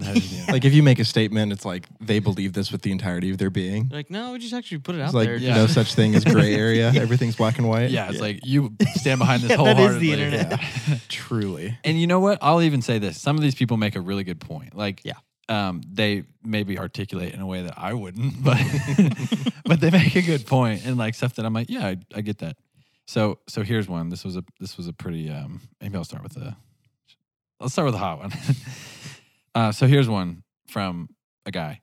[0.00, 0.44] yeah.
[0.52, 3.38] Like if you make a statement, it's like they believe this with the entirety of
[3.38, 3.88] their being.
[3.92, 5.36] Like no, we just actually put it out It's like there.
[5.36, 5.56] Yeah.
[5.56, 6.92] no such thing as gray area.
[6.94, 7.90] Everything's black and white.
[7.90, 10.60] yeah, it's like you stand behind this Yeah, whole that is the internet.
[11.08, 11.76] truly.
[11.84, 12.38] And you know what?
[12.42, 13.20] I'll even say this.
[13.20, 14.76] Some of these people make a really good point.
[14.76, 15.14] Like, Yeah.
[15.48, 18.60] Um, they maybe articulate in a way that I wouldn't, but
[19.64, 22.20] but they make a good point and like stuff that I'm like, yeah, I, I
[22.20, 22.56] get that.
[23.06, 24.10] So so here's one.
[24.10, 26.56] This was a this was a pretty um maybe I'll start with the
[27.60, 28.32] let's start with a hot one.
[29.54, 31.08] uh so here's one from
[31.46, 31.80] a guy.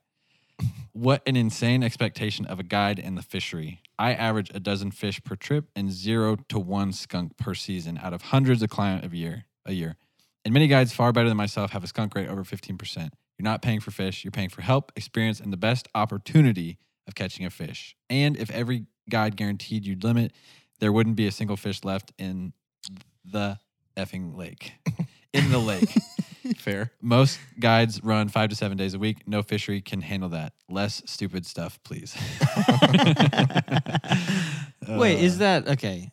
[0.92, 3.80] What an insane expectation of a guide in the fishery.
[3.98, 8.14] I average a dozen fish per trip and zero to one skunk per season out
[8.14, 9.96] of hundreds of client of year a year.
[10.44, 13.10] And many guides far better than myself have a skunk rate over 15%.
[13.38, 17.14] You're not paying for fish, you're paying for help, experience, and the best opportunity of
[17.14, 17.94] catching a fish.
[18.08, 20.32] And if every guide guaranteed you'd limit,
[20.80, 22.52] there wouldn't be a single fish left in
[23.24, 23.58] the
[23.96, 24.72] effing lake.
[25.32, 25.90] in the lake.
[26.58, 26.92] Fair.
[27.02, 29.26] Most guides run five to seven days a week.
[29.26, 30.52] No fishery can handle that.
[30.68, 32.16] Less stupid stuff, please.
[34.88, 36.10] Wait, is Uh, that okay?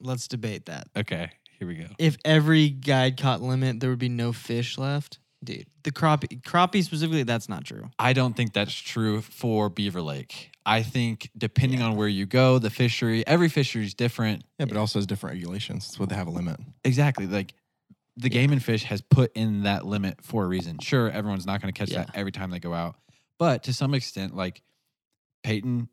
[0.00, 0.88] Let's debate that.
[0.96, 1.30] okay?
[1.58, 1.86] Here we go.
[1.98, 5.66] If every guide caught limit, there would be no fish left, dude.
[5.82, 7.90] The crappie, crappie specifically, that's not true.
[7.98, 10.50] I don't think that's true for Beaver Lake.
[10.66, 14.44] I think depending on where you go, the fishery, every fishery is different.
[14.58, 15.86] Yeah, but it also has different regulations.
[15.86, 16.58] That's why they have a limit.
[16.84, 17.26] Exactly.
[17.26, 17.54] Like
[18.16, 20.78] the game and fish has put in that limit for a reason.
[20.80, 22.04] Sure, everyone's not going to catch Yeah.
[22.04, 22.96] that every time they go out,
[23.38, 24.62] but to some extent, like
[25.42, 25.88] Peyton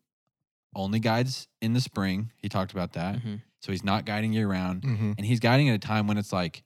[0.74, 2.30] only guides in the spring.
[2.36, 3.16] He talked about that.
[3.22, 3.42] Mhm.
[3.60, 4.82] So he's not guiding year round.
[4.82, 5.12] Mm-hmm.
[5.18, 6.62] And he's guiding at a time when it's like,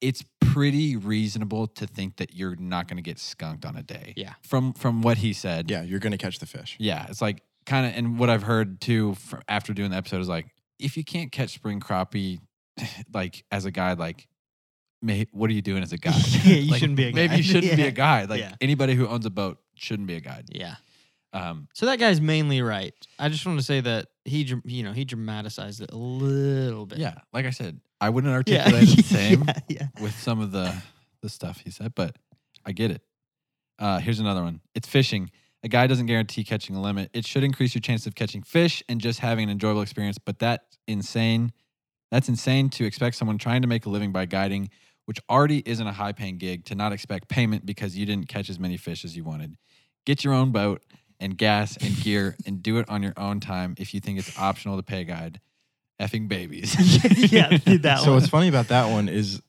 [0.00, 4.14] it's pretty reasonable to think that you're not going to get skunked on a day.
[4.16, 4.32] Yeah.
[4.42, 5.70] From from what he said.
[5.70, 6.76] Yeah, you're gonna catch the fish.
[6.80, 10.20] Yeah, it's like kind of, and what I've heard too fr after doing the episode
[10.20, 10.46] is like,
[10.78, 12.40] if you can't catch spring crappie,
[13.14, 14.26] like as a guide, like,
[15.02, 16.14] may, what are you doing as a guide?
[16.44, 18.30] Yeah, you Like, shouldn't be a Maybe you shouldn't be a guide.
[18.30, 18.54] Like Yeah.
[18.60, 20.46] anybody who owns a boat shouldn't be a guide.
[20.50, 20.76] Yeah.
[21.32, 22.94] Um, So that guy's mainly right.
[23.18, 26.86] I just want to say that he, dr- you know, he dramatized it a little
[26.86, 26.98] bit.
[26.98, 29.86] yeah, like I said, I wouldn't articulate it the same yeah, yeah.
[30.00, 30.74] with some of the
[31.22, 32.16] the stuff he said, but
[32.64, 33.02] I get it.
[33.78, 34.60] Uh, here's another one.
[34.74, 35.30] It's fishing.
[35.62, 37.10] A guy doesn't guarantee catching a limit.
[37.12, 40.38] It should increase your chance of catching fish and just having an enjoyable experience, but
[40.38, 41.52] that's insane.
[42.10, 44.70] That's insane to expect someone trying to make a living by guiding,
[45.04, 48.48] which already isn't a high paying gig, to not expect payment because you didn't catch
[48.48, 49.56] as many fish as you wanted.
[50.06, 50.82] Get your own boat
[51.20, 54.36] and gas and gear and do it on your own time if you think it's
[54.38, 55.40] optional to pay a guide.
[56.00, 56.74] Effing babies.
[57.32, 58.14] yeah, did that so one.
[58.14, 59.42] what's funny about that one is,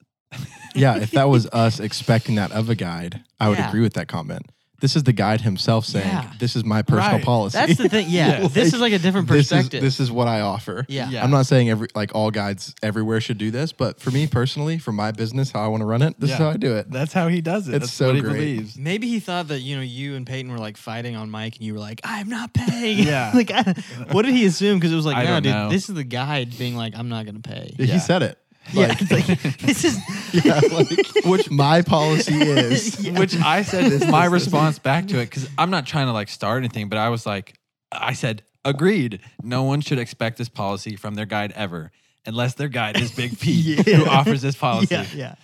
[0.76, 3.69] yeah, if that was us expecting that of a guide, I would Yeah.
[3.69, 4.51] agree with that comment.
[4.82, 6.32] This is the guide himself saying, Yeah.
[6.39, 7.23] "This is my personal Right.
[7.25, 8.07] policy." That's the thing.
[8.09, 8.47] Yeah, Yeah.
[8.53, 9.82] this is like a different this is perspective.
[9.82, 10.86] this is what I offer.
[10.89, 11.09] yeah.
[11.09, 11.23] Yeah.
[11.23, 14.77] I'm not saying every like all guides everywhere should do this, but for me personally,
[14.79, 16.89] for my business, how I want to run it, this is how I do it.
[16.91, 17.75] That's how he does it.
[17.75, 18.34] It's That's so what he great.
[18.34, 18.77] believes.
[18.77, 21.65] Maybe he thought that you know you and Peyton were like fighting on mic, and
[21.65, 23.32] you were like, "I'm not paying." Yeah.
[23.36, 23.75] like, I,
[24.11, 24.79] what did he assume?
[24.79, 25.69] Because it was like, I no, dude, know.
[25.69, 28.38] this is the guide being like, "I'm not gonna pay." He said it.
[28.74, 29.97] Yeah, Like, it's like, this is
[30.45, 30.89] yeah, like,
[31.26, 32.99] which my policy is.
[33.03, 33.20] Yeah.
[33.20, 36.30] Which I said is my response back to it because I'm not trying to like
[36.30, 37.55] start anything, but I was like,
[37.91, 39.20] I said, agreed.
[39.43, 41.91] No one should expect this policy from their guide ever,
[42.26, 43.95] unless their guide is Big Pete, Yeah.
[43.97, 44.93] who offers this policy.
[44.95, 45.36] yeah, yeah.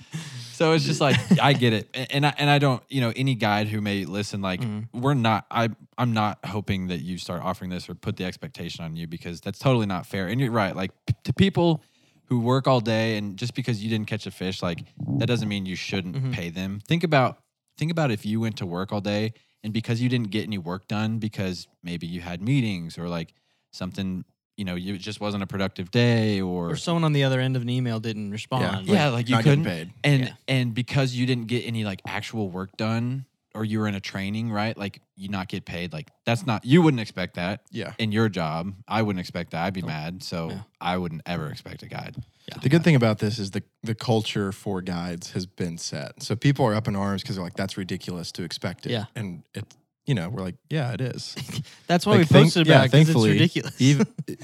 [0.53, 3.11] So it's just like I get it, A- and I and I don't, you know,
[3.15, 4.88] any guide who may listen, like Mhm.
[4.93, 5.45] we're not.
[5.51, 9.05] I I'm not hoping that you start offering this or put the expectation on you
[9.07, 10.28] because that's totally not fair.
[10.28, 11.84] And you're right, like p- to people
[12.28, 14.80] who work all day and just because you didn't catch a fish, like
[15.17, 16.34] that doesn't mean you shouldn't Mhm.
[16.34, 16.80] pay them.
[16.88, 17.39] Think about
[17.78, 20.57] think about if you went to work all day and because you didn't get any
[20.57, 23.34] work done because maybe you had meetings or like
[23.71, 24.25] something,
[24.57, 27.39] you know, you, it just wasn't a productive day or, Or someone on the other
[27.39, 28.88] end of an email didn't respond.
[28.88, 29.93] yeah, like you not getting couldn't paid.
[30.03, 30.34] and Yeah.
[30.47, 33.26] and because you didn't get any like actual work done
[33.57, 36.63] or you were in a training right like you not get paid like that's not
[36.63, 37.93] you wouldn't expect that Yeah.
[37.97, 39.89] in your job i wouldn't expect that i'd be Nope.
[39.89, 40.61] mad so Yeah.
[40.79, 42.15] i wouldn't ever expect a guide
[42.49, 42.59] Yeah.
[42.61, 46.23] The good thing about this is the the culture for guides has been set.
[46.23, 49.05] So people are up in arms because they're like, "That's ridiculous to expect it." Yeah.
[49.17, 49.65] and it,
[50.05, 51.35] you know, we're like, "Yeah, it is."
[51.87, 53.75] That's why Like, we think- posted yeah, about it 'cause it's thankfully, ridiculous.
[53.81, 54.07] Even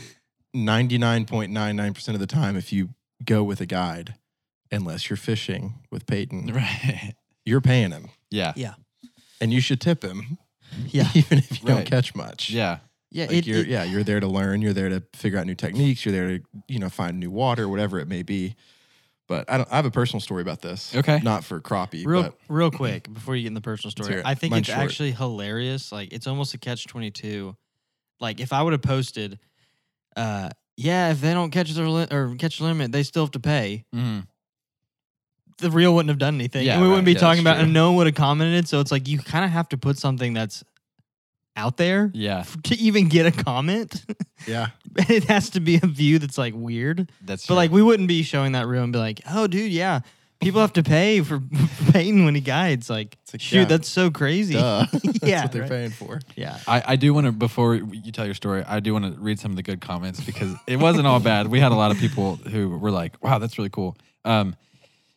[0.53, 2.89] ninety nine point nine nine percent of the time, if you
[3.23, 4.15] go with a guide,
[4.71, 7.13] unless you're fishing with Peyton, right
[7.45, 8.73] you're paying him, yeah Yeah.
[9.41, 10.37] And you should tip him,
[10.87, 11.75] yeah, even if you Right.
[11.75, 12.49] don't catch much.
[12.49, 12.79] yeah
[13.11, 13.25] yeah.
[13.25, 14.61] Like It, you're, it- yeah, you're there to learn.
[14.63, 16.03] You're there to figure out new techniques.
[16.03, 18.55] You're there to, you know, find new water, whatever it may be.
[19.27, 19.71] But I don't.
[19.71, 20.95] I have a personal story about this.
[20.95, 21.19] Okay.
[21.23, 24.25] Not for crappie, real but real quick before you get in the personal story it.
[24.25, 24.83] i think Mine's it's short.
[24.89, 27.55] actually hilarious like it's almost a catch 22
[28.19, 29.39] like if i would have posted
[30.17, 33.31] uh yeah if they don't catch their li- or catch the limit they still have
[33.31, 34.27] to pay Mhm.
[35.57, 36.65] The reel wouldn't have done anything.
[36.65, 37.13] Yeah, and we wouldn't right.
[37.13, 38.67] be Yeah, talking that's about and no one would have commented.
[38.67, 40.63] So it's like you kind of have to put something that's
[41.55, 42.39] out there yeah.
[42.39, 44.03] f- to even get a comment.
[44.45, 47.09] Yeah, it has to be a view that's like weird.
[47.23, 47.55] That's but true.
[47.55, 50.01] like we wouldn't be showing that reel and be like oh dude yeah.
[50.41, 51.39] People have to pay for,
[51.77, 52.89] for Peyton when he guides.
[52.89, 54.55] Like, It's like, shoot yeah, that's so crazy.
[54.55, 54.85] Duh.
[54.91, 55.71] That's Yeah, what they're right.
[55.71, 56.19] paying for.
[56.35, 56.59] yeah.
[56.67, 59.39] I, I do want to before you tell your story i do want to read
[59.39, 61.47] some of the good comments because it wasn't all bad.
[61.47, 63.95] We had a lot of people who were like wow that's really cool.
[64.25, 64.57] Um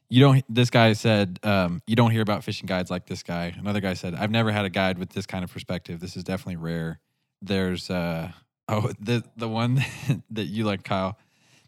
[0.08, 3.54] you don't this guy said um, you don't hear about fishing guides like this guy
[3.58, 6.24] another guy said i've never had a guide with this kind of perspective this is
[6.24, 7.00] definitely rare
[7.42, 8.30] there's uh
[8.68, 9.82] oh the the one
[10.30, 11.18] that you like kyle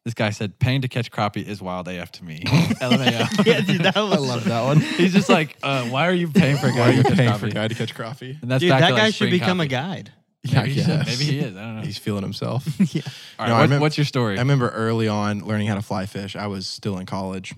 [0.04, 3.46] this guy said paying to catch crappie is wild af to me LMAO.
[3.46, 4.80] yeah dude that was I love that one.
[4.80, 7.08] he's just like uh, why are you paying for a Why guy are you to
[7.08, 8.40] catch paying for a guy to catch crappie?
[8.40, 9.68] and that's dude that to, like, guy should become a crappie.
[9.70, 10.12] guide
[10.44, 12.64] Yeah, maybe, he maybe he is i don't know He's feeling himself.
[12.94, 13.02] yeah
[13.38, 15.82] all right No, what- remember- what's your story I remember early on learning how to
[15.82, 16.36] fly fish.
[16.36, 17.54] I was still in college.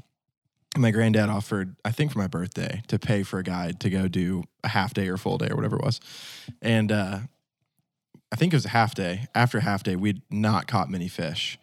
[0.77, 4.07] My granddad offered, I think for my birthday, to pay for a guide to go
[4.07, 6.01] do a half day or full day or whatever it was.
[6.63, 7.19] And uh,
[8.31, 9.27] I think it was a half day.
[9.35, 11.59] After half day, we'd not caught many fish.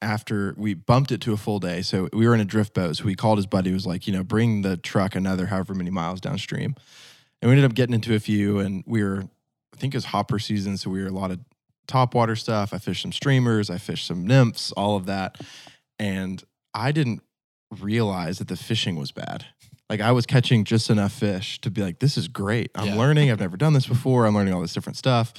[0.00, 2.96] After we bumped it to a full day, so we were in a drift boat.
[2.96, 5.90] So we called his buddy, was like, you know, bring the truck another however many
[5.90, 6.74] miles downstream.
[7.42, 9.24] And we ended up getting into a few, and we were,
[9.74, 11.40] I think it was hopper season, so we were a lot of
[11.86, 12.72] top water stuff.
[12.72, 15.38] I fished some streamers, I fished some nymphs, all of that.
[15.98, 17.22] And I didn't
[17.78, 19.46] realize that the fishing was bad.
[19.88, 22.70] Like I was catching just enough fish to be like, this is great.
[22.74, 22.94] I'm Yeah.
[22.96, 23.30] learning.
[23.30, 24.26] I've never done this before.
[24.26, 25.32] I'm learning all this different stuff.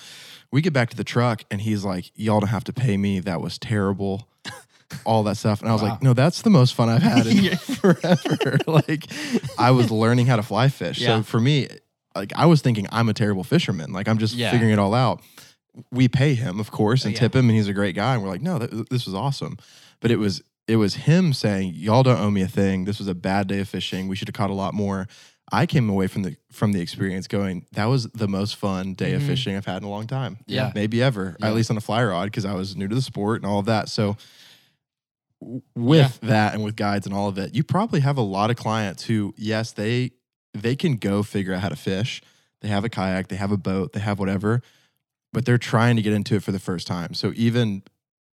[0.51, 3.19] We get back to the truck and he's like, y'all don't have to pay me.
[3.21, 4.27] That was terrible.
[5.05, 5.61] All that stuff.
[5.61, 5.89] And I was Wow.
[5.91, 8.57] like, no, that's the most fun I've had in forever.
[8.67, 9.05] like
[9.57, 10.99] I was learning how to fly fish.
[10.99, 11.19] Yeah.
[11.19, 11.69] So for me,
[12.13, 13.93] like I was thinking I'm a terrible fisherman.
[13.93, 14.51] Like I'm just Yeah.
[14.51, 15.21] figuring it all out.
[15.91, 17.19] We pay him, of course, and Yeah.
[17.21, 18.15] tip him, and he's a great guy.
[18.15, 19.57] And we're like, no, th- this was awesome.
[20.01, 22.85] But it was it was him saying, y'all don't owe me a thing.
[22.85, 24.07] This was a bad day of fishing.
[24.07, 25.07] We should have caught a lot more.
[25.51, 29.13] I came away from the from the experience going, that was the most fun day
[29.13, 29.27] of Mhm.
[29.27, 30.37] fishing I've had in a long time.
[30.47, 30.71] Yeah.
[30.75, 31.35] maybe ever.
[31.39, 31.47] Yeah.
[31.47, 33.59] At least on a fly rod because I was new to the sport and all
[33.59, 33.89] of that.
[33.89, 34.15] So
[35.75, 38.55] with that and with guides and all of it, you probably have a lot of
[38.55, 40.11] clients who, yes, they
[40.53, 42.21] they can go figure out how to fish.
[42.61, 44.61] They have a kayak, they have a boat, they have whatever,
[45.33, 47.13] but they're trying to get into it for the first time.
[47.13, 47.83] So even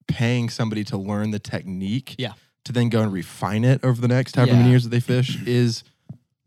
[0.08, 2.32] paying somebody to learn the technique, Yeah.
[2.64, 4.70] to then go and refine it over the next however many Yeah.
[4.70, 5.84] years that they fish is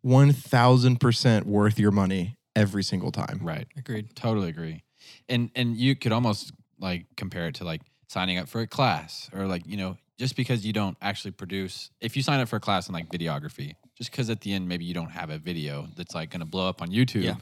[0.01, 3.39] one thousand percent worth your money every single time.
[3.41, 3.67] Right.
[3.77, 4.15] Agreed.
[4.15, 4.83] Totally agree.
[5.27, 9.29] And and you could almost like compare it to like signing up for a class
[9.33, 12.55] or like, you know, just because you don't actually produce if you sign up for
[12.55, 15.37] a class in like videography, just because at the end maybe you don't have a
[15.37, 17.23] video that's like gonna blow up on YouTube.
[17.23, 17.35] Yeah.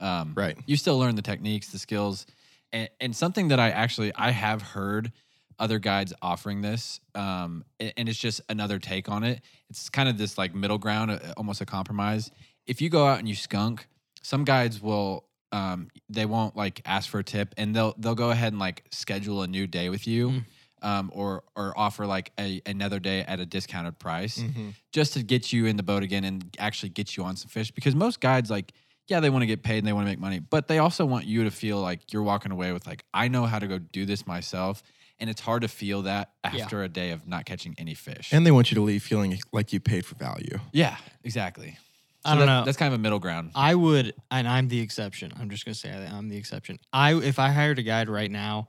[0.00, 0.56] Um, Right.
[0.66, 2.24] you still learn the techniques, the skills,
[2.72, 5.12] and, and something that I actually I have heard
[5.58, 9.40] other guides offering this, um, and it's just another take on it.
[9.70, 12.30] It's kind of this like middle ground, almost a compromise.
[12.66, 13.86] If you go out and you skunk,
[14.22, 18.30] some guides will um, they won't like ask for a tip, and they'll they'll go
[18.30, 20.30] ahead and like schedule a new day with you.
[20.30, 20.44] Mm.
[20.80, 24.68] Um, or or offer like a another day at a discounted price Mm-hmm.
[24.92, 27.72] just to get you in the boat again and actually get you on some fish
[27.72, 28.72] because most guides like
[29.08, 31.04] yeah they want to get paid and they want to make money but they also
[31.04, 33.78] want you to feel like you're walking away with like i know how to go
[33.78, 34.84] do this myself
[35.20, 36.64] and it's hard to feel that Yeah.
[36.64, 39.38] after a day of not catching any fish And they want you to leave feeling
[39.52, 40.58] like you paid for value.
[40.72, 41.78] yeah exactly
[42.24, 42.64] I don't that- know.
[42.64, 45.32] that's kind of a middle ground I would, and I'm the exception.
[45.38, 46.78] I'm just gonna say that I'm the exception.
[46.92, 48.66] I if I hired a guide right now,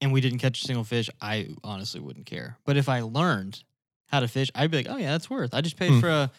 [0.00, 2.56] and we didn't catch a single fish, I honestly wouldn't care.
[2.64, 3.64] But if I learned
[4.06, 5.54] how to fish, I'd be like, oh yeah, that's worth.
[5.54, 6.00] I just paid Hmm.
[6.00, 6.30] for a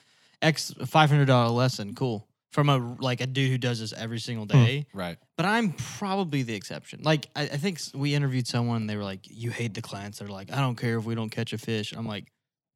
[0.42, 1.94] X five hundred dollar lesson.
[1.96, 2.26] Cool.
[2.52, 4.66] From a like a dude who does this every single Hmm.
[4.66, 4.86] day.
[4.94, 7.02] right But I'm probably the exception.
[7.04, 8.88] Like I, I think we interviewed someone.
[8.88, 11.30] They were like, "You hate the clients." They're like, "I don't care if we don't
[11.30, 12.26] catch a fish." I'm like,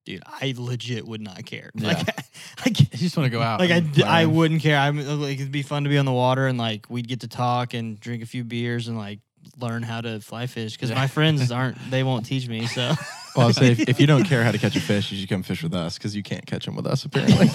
[0.06, 2.06] "Dude, I legit would not care." Like,
[2.66, 4.36] like you just want to go out like I, and d- I learn.
[4.36, 4.78] wouldn't care.
[4.78, 7.28] I'm like it'd be fun to be on the water and like we'd get to
[7.28, 9.20] talk and drink a few beers and like
[9.60, 10.96] learn how to fly fish because Yeah.
[10.96, 12.68] my friends aren't they won't teach me.
[12.68, 12.94] So
[13.36, 15.30] Well, I'll say if, if you don't care how to catch a fish, you should
[15.30, 17.50] come fish with us because you can't catch them with us apparently.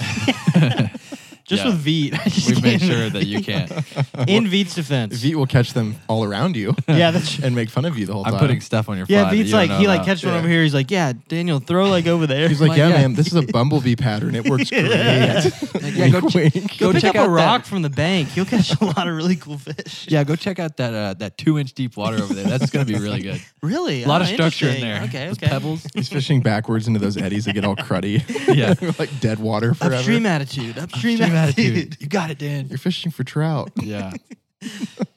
[1.49, 1.71] Just Yeah.
[1.71, 3.71] with Veit, I just we've made can't- sure that you can't
[4.27, 5.21] in Veit's defense.
[5.21, 6.75] Veit will catch them all around you.
[6.87, 7.45] Yeah, that's true.
[7.45, 8.39] and make fun of you the whole i'm time.
[8.39, 10.05] putting stuff on your yeah, fly that Veit's you don't like know he like about.
[10.05, 10.39] catches one Yeah.
[10.39, 10.61] over here.
[10.63, 12.47] He's like, yeah, Daniel, throw like over there.
[12.49, 12.97] He's like, Like, yeah, yeah.
[13.01, 14.35] man, this is a bumblebee pattern.
[14.35, 14.85] It works great.
[14.91, 16.77] yeah, go Wink, ch- wink.
[16.77, 18.35] Go, Go pick check up a out that- rock from the bank.
[18.35, 20.05] You'll catch a lot of really cool fish.
[20.09, 22.85] yeah go check out that uh, that two inch deep water over there that's gonna
[22.85, 24.03] be really good really.
[24.03, 25.47] a lot Oh, of structure in there Okay, Those okay.
[25.47, 28.21] pebbles He's fishing backwards into those eddies that get all cruddy.
[28.55, 28.73] Yeah.
[28.99, 29.95] like dead water forever.
[29.95, 30.77] Upstream attitude.
[30.77, 31.97] Upstream, Extreme attitude.
[32.01, 33.71] you got it dan You're fishing for trout.
[33.81, 34.11] yeah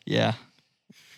[0.04, 0.34] Yeah.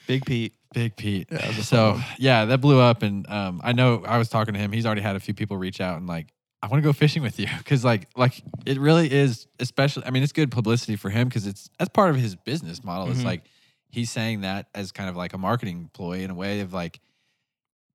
[0.06, 0.54] Big Pete.
[0.74, 1.28] Big Pete.
[1.30, 4.28] Yeah, it was a so yeah, that blew up, and um, I know I was
[4.28, 4.72] talking to him.
[4.72, 6.28] He's already had a few people reach out and like,
[6.62, 9.46] I want to go fishing with you because like like it really is.
[9.60, 12.82] Especially, I mean, it's good publicity for him because it's that's part of his business
[12.84, 13.10] model.
[13.10, 13.24] It's Mhm.
[13.24, 13.44] like
[13.88, 17.00] he's saying that as kind of like a marketing ploy in a way of like,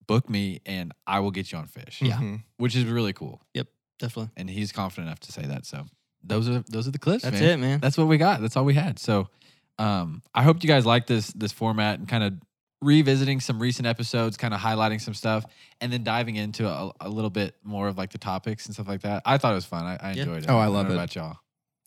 [0.07, 2.01] book me and I will get you on fish.
[2.01, 2.17] Yeah.
[2.17, 2.43] Mhm.
[2.57, 3.67] which is really cool, Yep,
[3.99, 4.31] Definitely.
[4.37, 5.65] and he's confident enough to say that.
[5.65, 5.85] So
[6.23, 7.23] those are those are the clips.
[7.23, 7.79] That's man it, man.
[7.79, 8.41] that's what we got.
[8.41, 8.99] That's all we had.
[8.99, 9.29] So
[9.77, 12.33] um, I hope you guys like this this format and kind of
[12.81, 15.43] revisiting some recent episodes, kind of highlighting some stuff,
[15.81, 18.87] and then diving into a, a little bit more of like the topics and stuff
[18.87, 19.21] like that.
[19.25, 19.83] I thought it was fun.
[19.85, 20.21] I, I Yeah.
[20.23, 20.49] enjoyed it.
[20.49, 20.95] Oh, I don't love know it.
[20.95, 21.37] About y'all,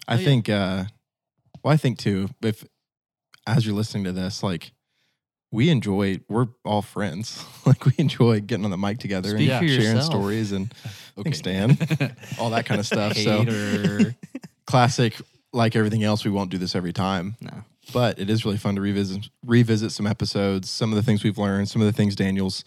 [0.07, 0.25] I Oh, yeah.
[0.25, 0.85] think, uh,
[1.63, 2.65] well, I think too, if
[3.47, 4.73] as you're listening to this, like,
[5.53, 7.45] we enjoy, we're all friends.
[7.67, 10.05] like, we enjoy getting on the mic together Speak and sharing yourself.
[10.05, 10.73] stories and
[11.19, 11.31] okay,
[12.41, 13.17] all that kind of stuff.
[13.17, 13.45] So,
[14.67, 15.15] classic,
[15.53, 17.37] like everything else, we won't do this every time.
[17.41, 17.53] No.
[17.93, 21.39] but it is really fun to revisit revisit some episodes, some of the things we've
[21.39, 22.65] learned, some of the things Daniel's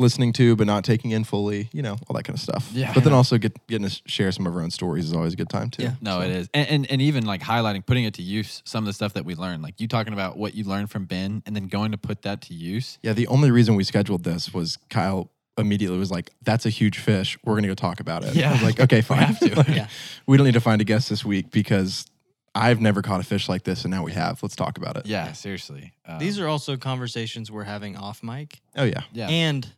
[0.00, 2.70] listening to but not taking in fully, you know, all that kind of stuff.
[2.72, 2.92] Yeah.
[2.92, 5.36] But then also get, getting to share some of our own stories is always a
[5.36, 5.84] good time too.
[5.84, 5.92] Yeah.
[6.00, 8.82] No, So- it is, and, and and even like highlighting, putting it to use, some
[8.84, 11.42] of the stuff that we learned, like you talking about what you learned from Ben,
[11.46, 12.98] and then going to put that to use.
[13.02, 16.98] Yeah, the only reason we scheduled this was Kyle immediately was like, "That's a huge
[16.98, 17.36] fish.
[17.44, 18.50] We're gonna go talk about it." Yeah.
[18.50, 19.18] I was like, "Okay, fine.
[19.18, 19.54] have to.
[19.56, 19.88] Like, Yeah.
[20.26, 22.06] We don't need to find a guest this week because
[22.54, 24.42] I've never caught a fish like this, and now we have.
[24.42, 25.92] Let's talk about it." Yeah, seriously.
[26.06, 28.60] Um, These are also conversations we're having off mic.
[28.76, 29.02] Oh yeah.
[29.12, 29.68] yeah, And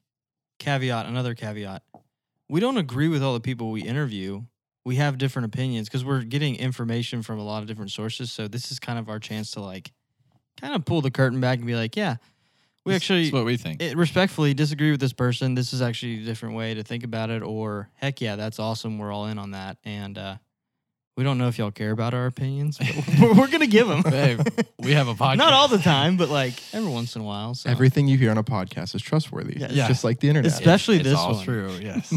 [0.62, 1.82] caveat, another caveat.
[2.48, 4.42] We don't agree with all the people we interview.
[4.84, 8.32] We have different opinions because we're getting information from a lot of different sources.
[8.32, 9.92] So this is kind of our chance to like
[10.60, 12.16] kind of pull the curtain back and be like, yeah,
[12.84, 13.80] we That's- actually what we think.
[13.80, 15.54] it, respectfully disagree with this person.
[15.54, 17.42] This is actually a different way to think about it.
[17.42, 18.98] Or heck yeah, that's awesome.
[18.98, 19.78] We're all in on that.
[19.84, 20.36] And uh,
[21.16, 22.88] we don't know if y'all care about our opinions, but
[23.20, 24.02] we're, we're gonna give them.
[24.12, 24.36] Hey,
[24.78, 25.36] we have a podcast.
[25.36, 27.54] Not all the time, but like every once in a while.
[27.54, 27.68] So.
[27.70, 29.58] Everything you hear on a podcast is trustworthy.
[29.58, 29.68] Yeah.
[29.70, 29.88] Yeah.
[29.88, 30.50] just like the internet.
[30.52, 31.44] Especially it's this all one.
[31.44, 31.70] true.
[31.80, 32.12] Yes.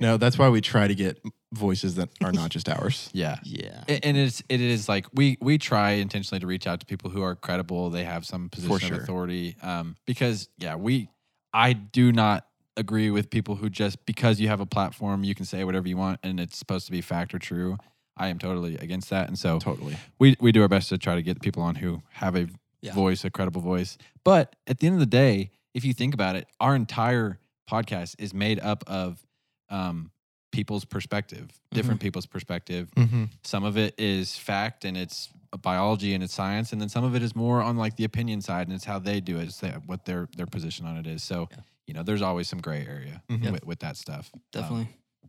[0.00, 1.20] no, that's why we try to get
[1.52, 3.10] voices that are not just ours.
[3.12, 3.36] Yeah.
[3.44, 3.84] Yeah.
[3.88, 7.10] A- And it's it is like we we try intentionally to reach out to people
[7.10, 7.90] who are credible.
[7.90, 8.96] They have some position sure.
[8.98, 9.56] of authority.
[9.62, 11.08] Um, because yeah, we
[11.52, 12.46] I do not
[12.76, 15.96] agree with people who just because you have a platform you can say whatever you
[15.96, 17.76] want and it's supposed to be fact or true.
[18.16, 19.96] I am totally against that, and so Totally.
[20.18, 22.48] we we do our best to try to get people on who have a
[22.82, 22.92] Yeah.
[22.94, 23.96] voice, a credible voice.
[24.24, 27.38] But at the end of the day, if you think about it, our entire
[27.70, 29.24] podcast is made up of
[29.70, 30.10] um,
[30.50, 32.90] people's perspective, different people's perspective.
[32.96, 33.24] Mm-hmm.
[33.44, 35.30] Some of it is fact and it's
[35.62, 38.40] biology and it's science, and then some of it is more on like the opinion
[38.42, 41.22] side and it's how they do it, it's what their their position on it is.
[41.22, 41.58] So Yeah.
[41.86, 43.52] you know, there's always some gray area Mhm.
[43.52, 44.30] with, with that stuff.
[44.34, 44.88] Um, Definitely.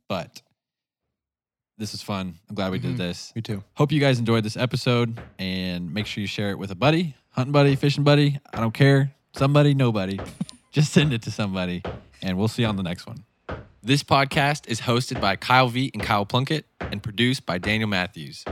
[0.09, 0.41] but
[1.77, 2.35] this is fun.
[2.49, 2.97] I'm glad we did Mhm.
[2.97, 3.31] this.
[3.35, 3.63] Me too.
[3.73, 7.15] Hope you guys enjoyed this episode and make sure you share it with a buddy,
[7.31, 8.39] hunting buddy, fishing buddy.
[8.53, 9.13] I don't care.
[9.35, 10.19] Somebody, nobody.
[10.71, 11.81] Just send it to somebody
[12.21, 13.23] and we'll see you on the next one.
[13.81, 18.45] This podcast is hosted by Kyle Veit and Kyle Plunkett and produced by Daniel Matthews.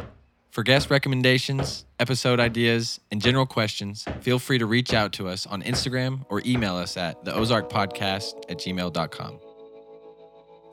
[0.49, 5.47] For guest recommendations, episode ideas, and general questions, feel free to reach out to us
[5.47, 9.39] on Instagram or email us at the Ozark Podcast at gmail.com.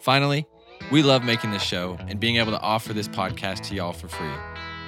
[0.01, 0.47] Finally,
[0.91, 4.09] we love making this show and being able to offer this podcast to y'all for
[4.09, 4.33] free.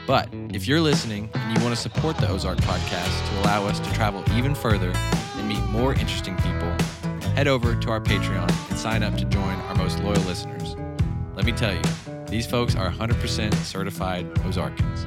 [0.07, 3.79] But if you're listening and you want to support the Ozark podcast to allow us
[3.81, 4.93] to travel even further
[5.37, 6.71] and meet more interesting people,
[7.35, 10.75] head over to our Patreon and sign up to join our most loyal listeners.
[11.37, 11.83] Let me tell you,
[12.27, 15.07] these folks are 100% certified Ozarkans.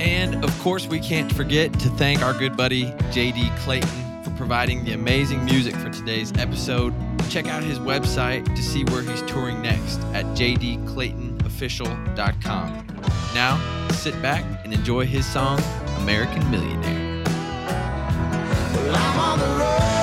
[0.00, 4.84] And of course, we can't forget to thank our good buddy JD Clayton for providing
[4.84, 6.94] the amazing music for today's episode.
[7.30, 12.86] Check out his website to see where he's touring next at jdclaytonofficial.com.
[13.32, 15.62] Now, sit back and enjoy his song,
[15.98, 17.22] American Millionaire.
[18.74, 19.99] Well,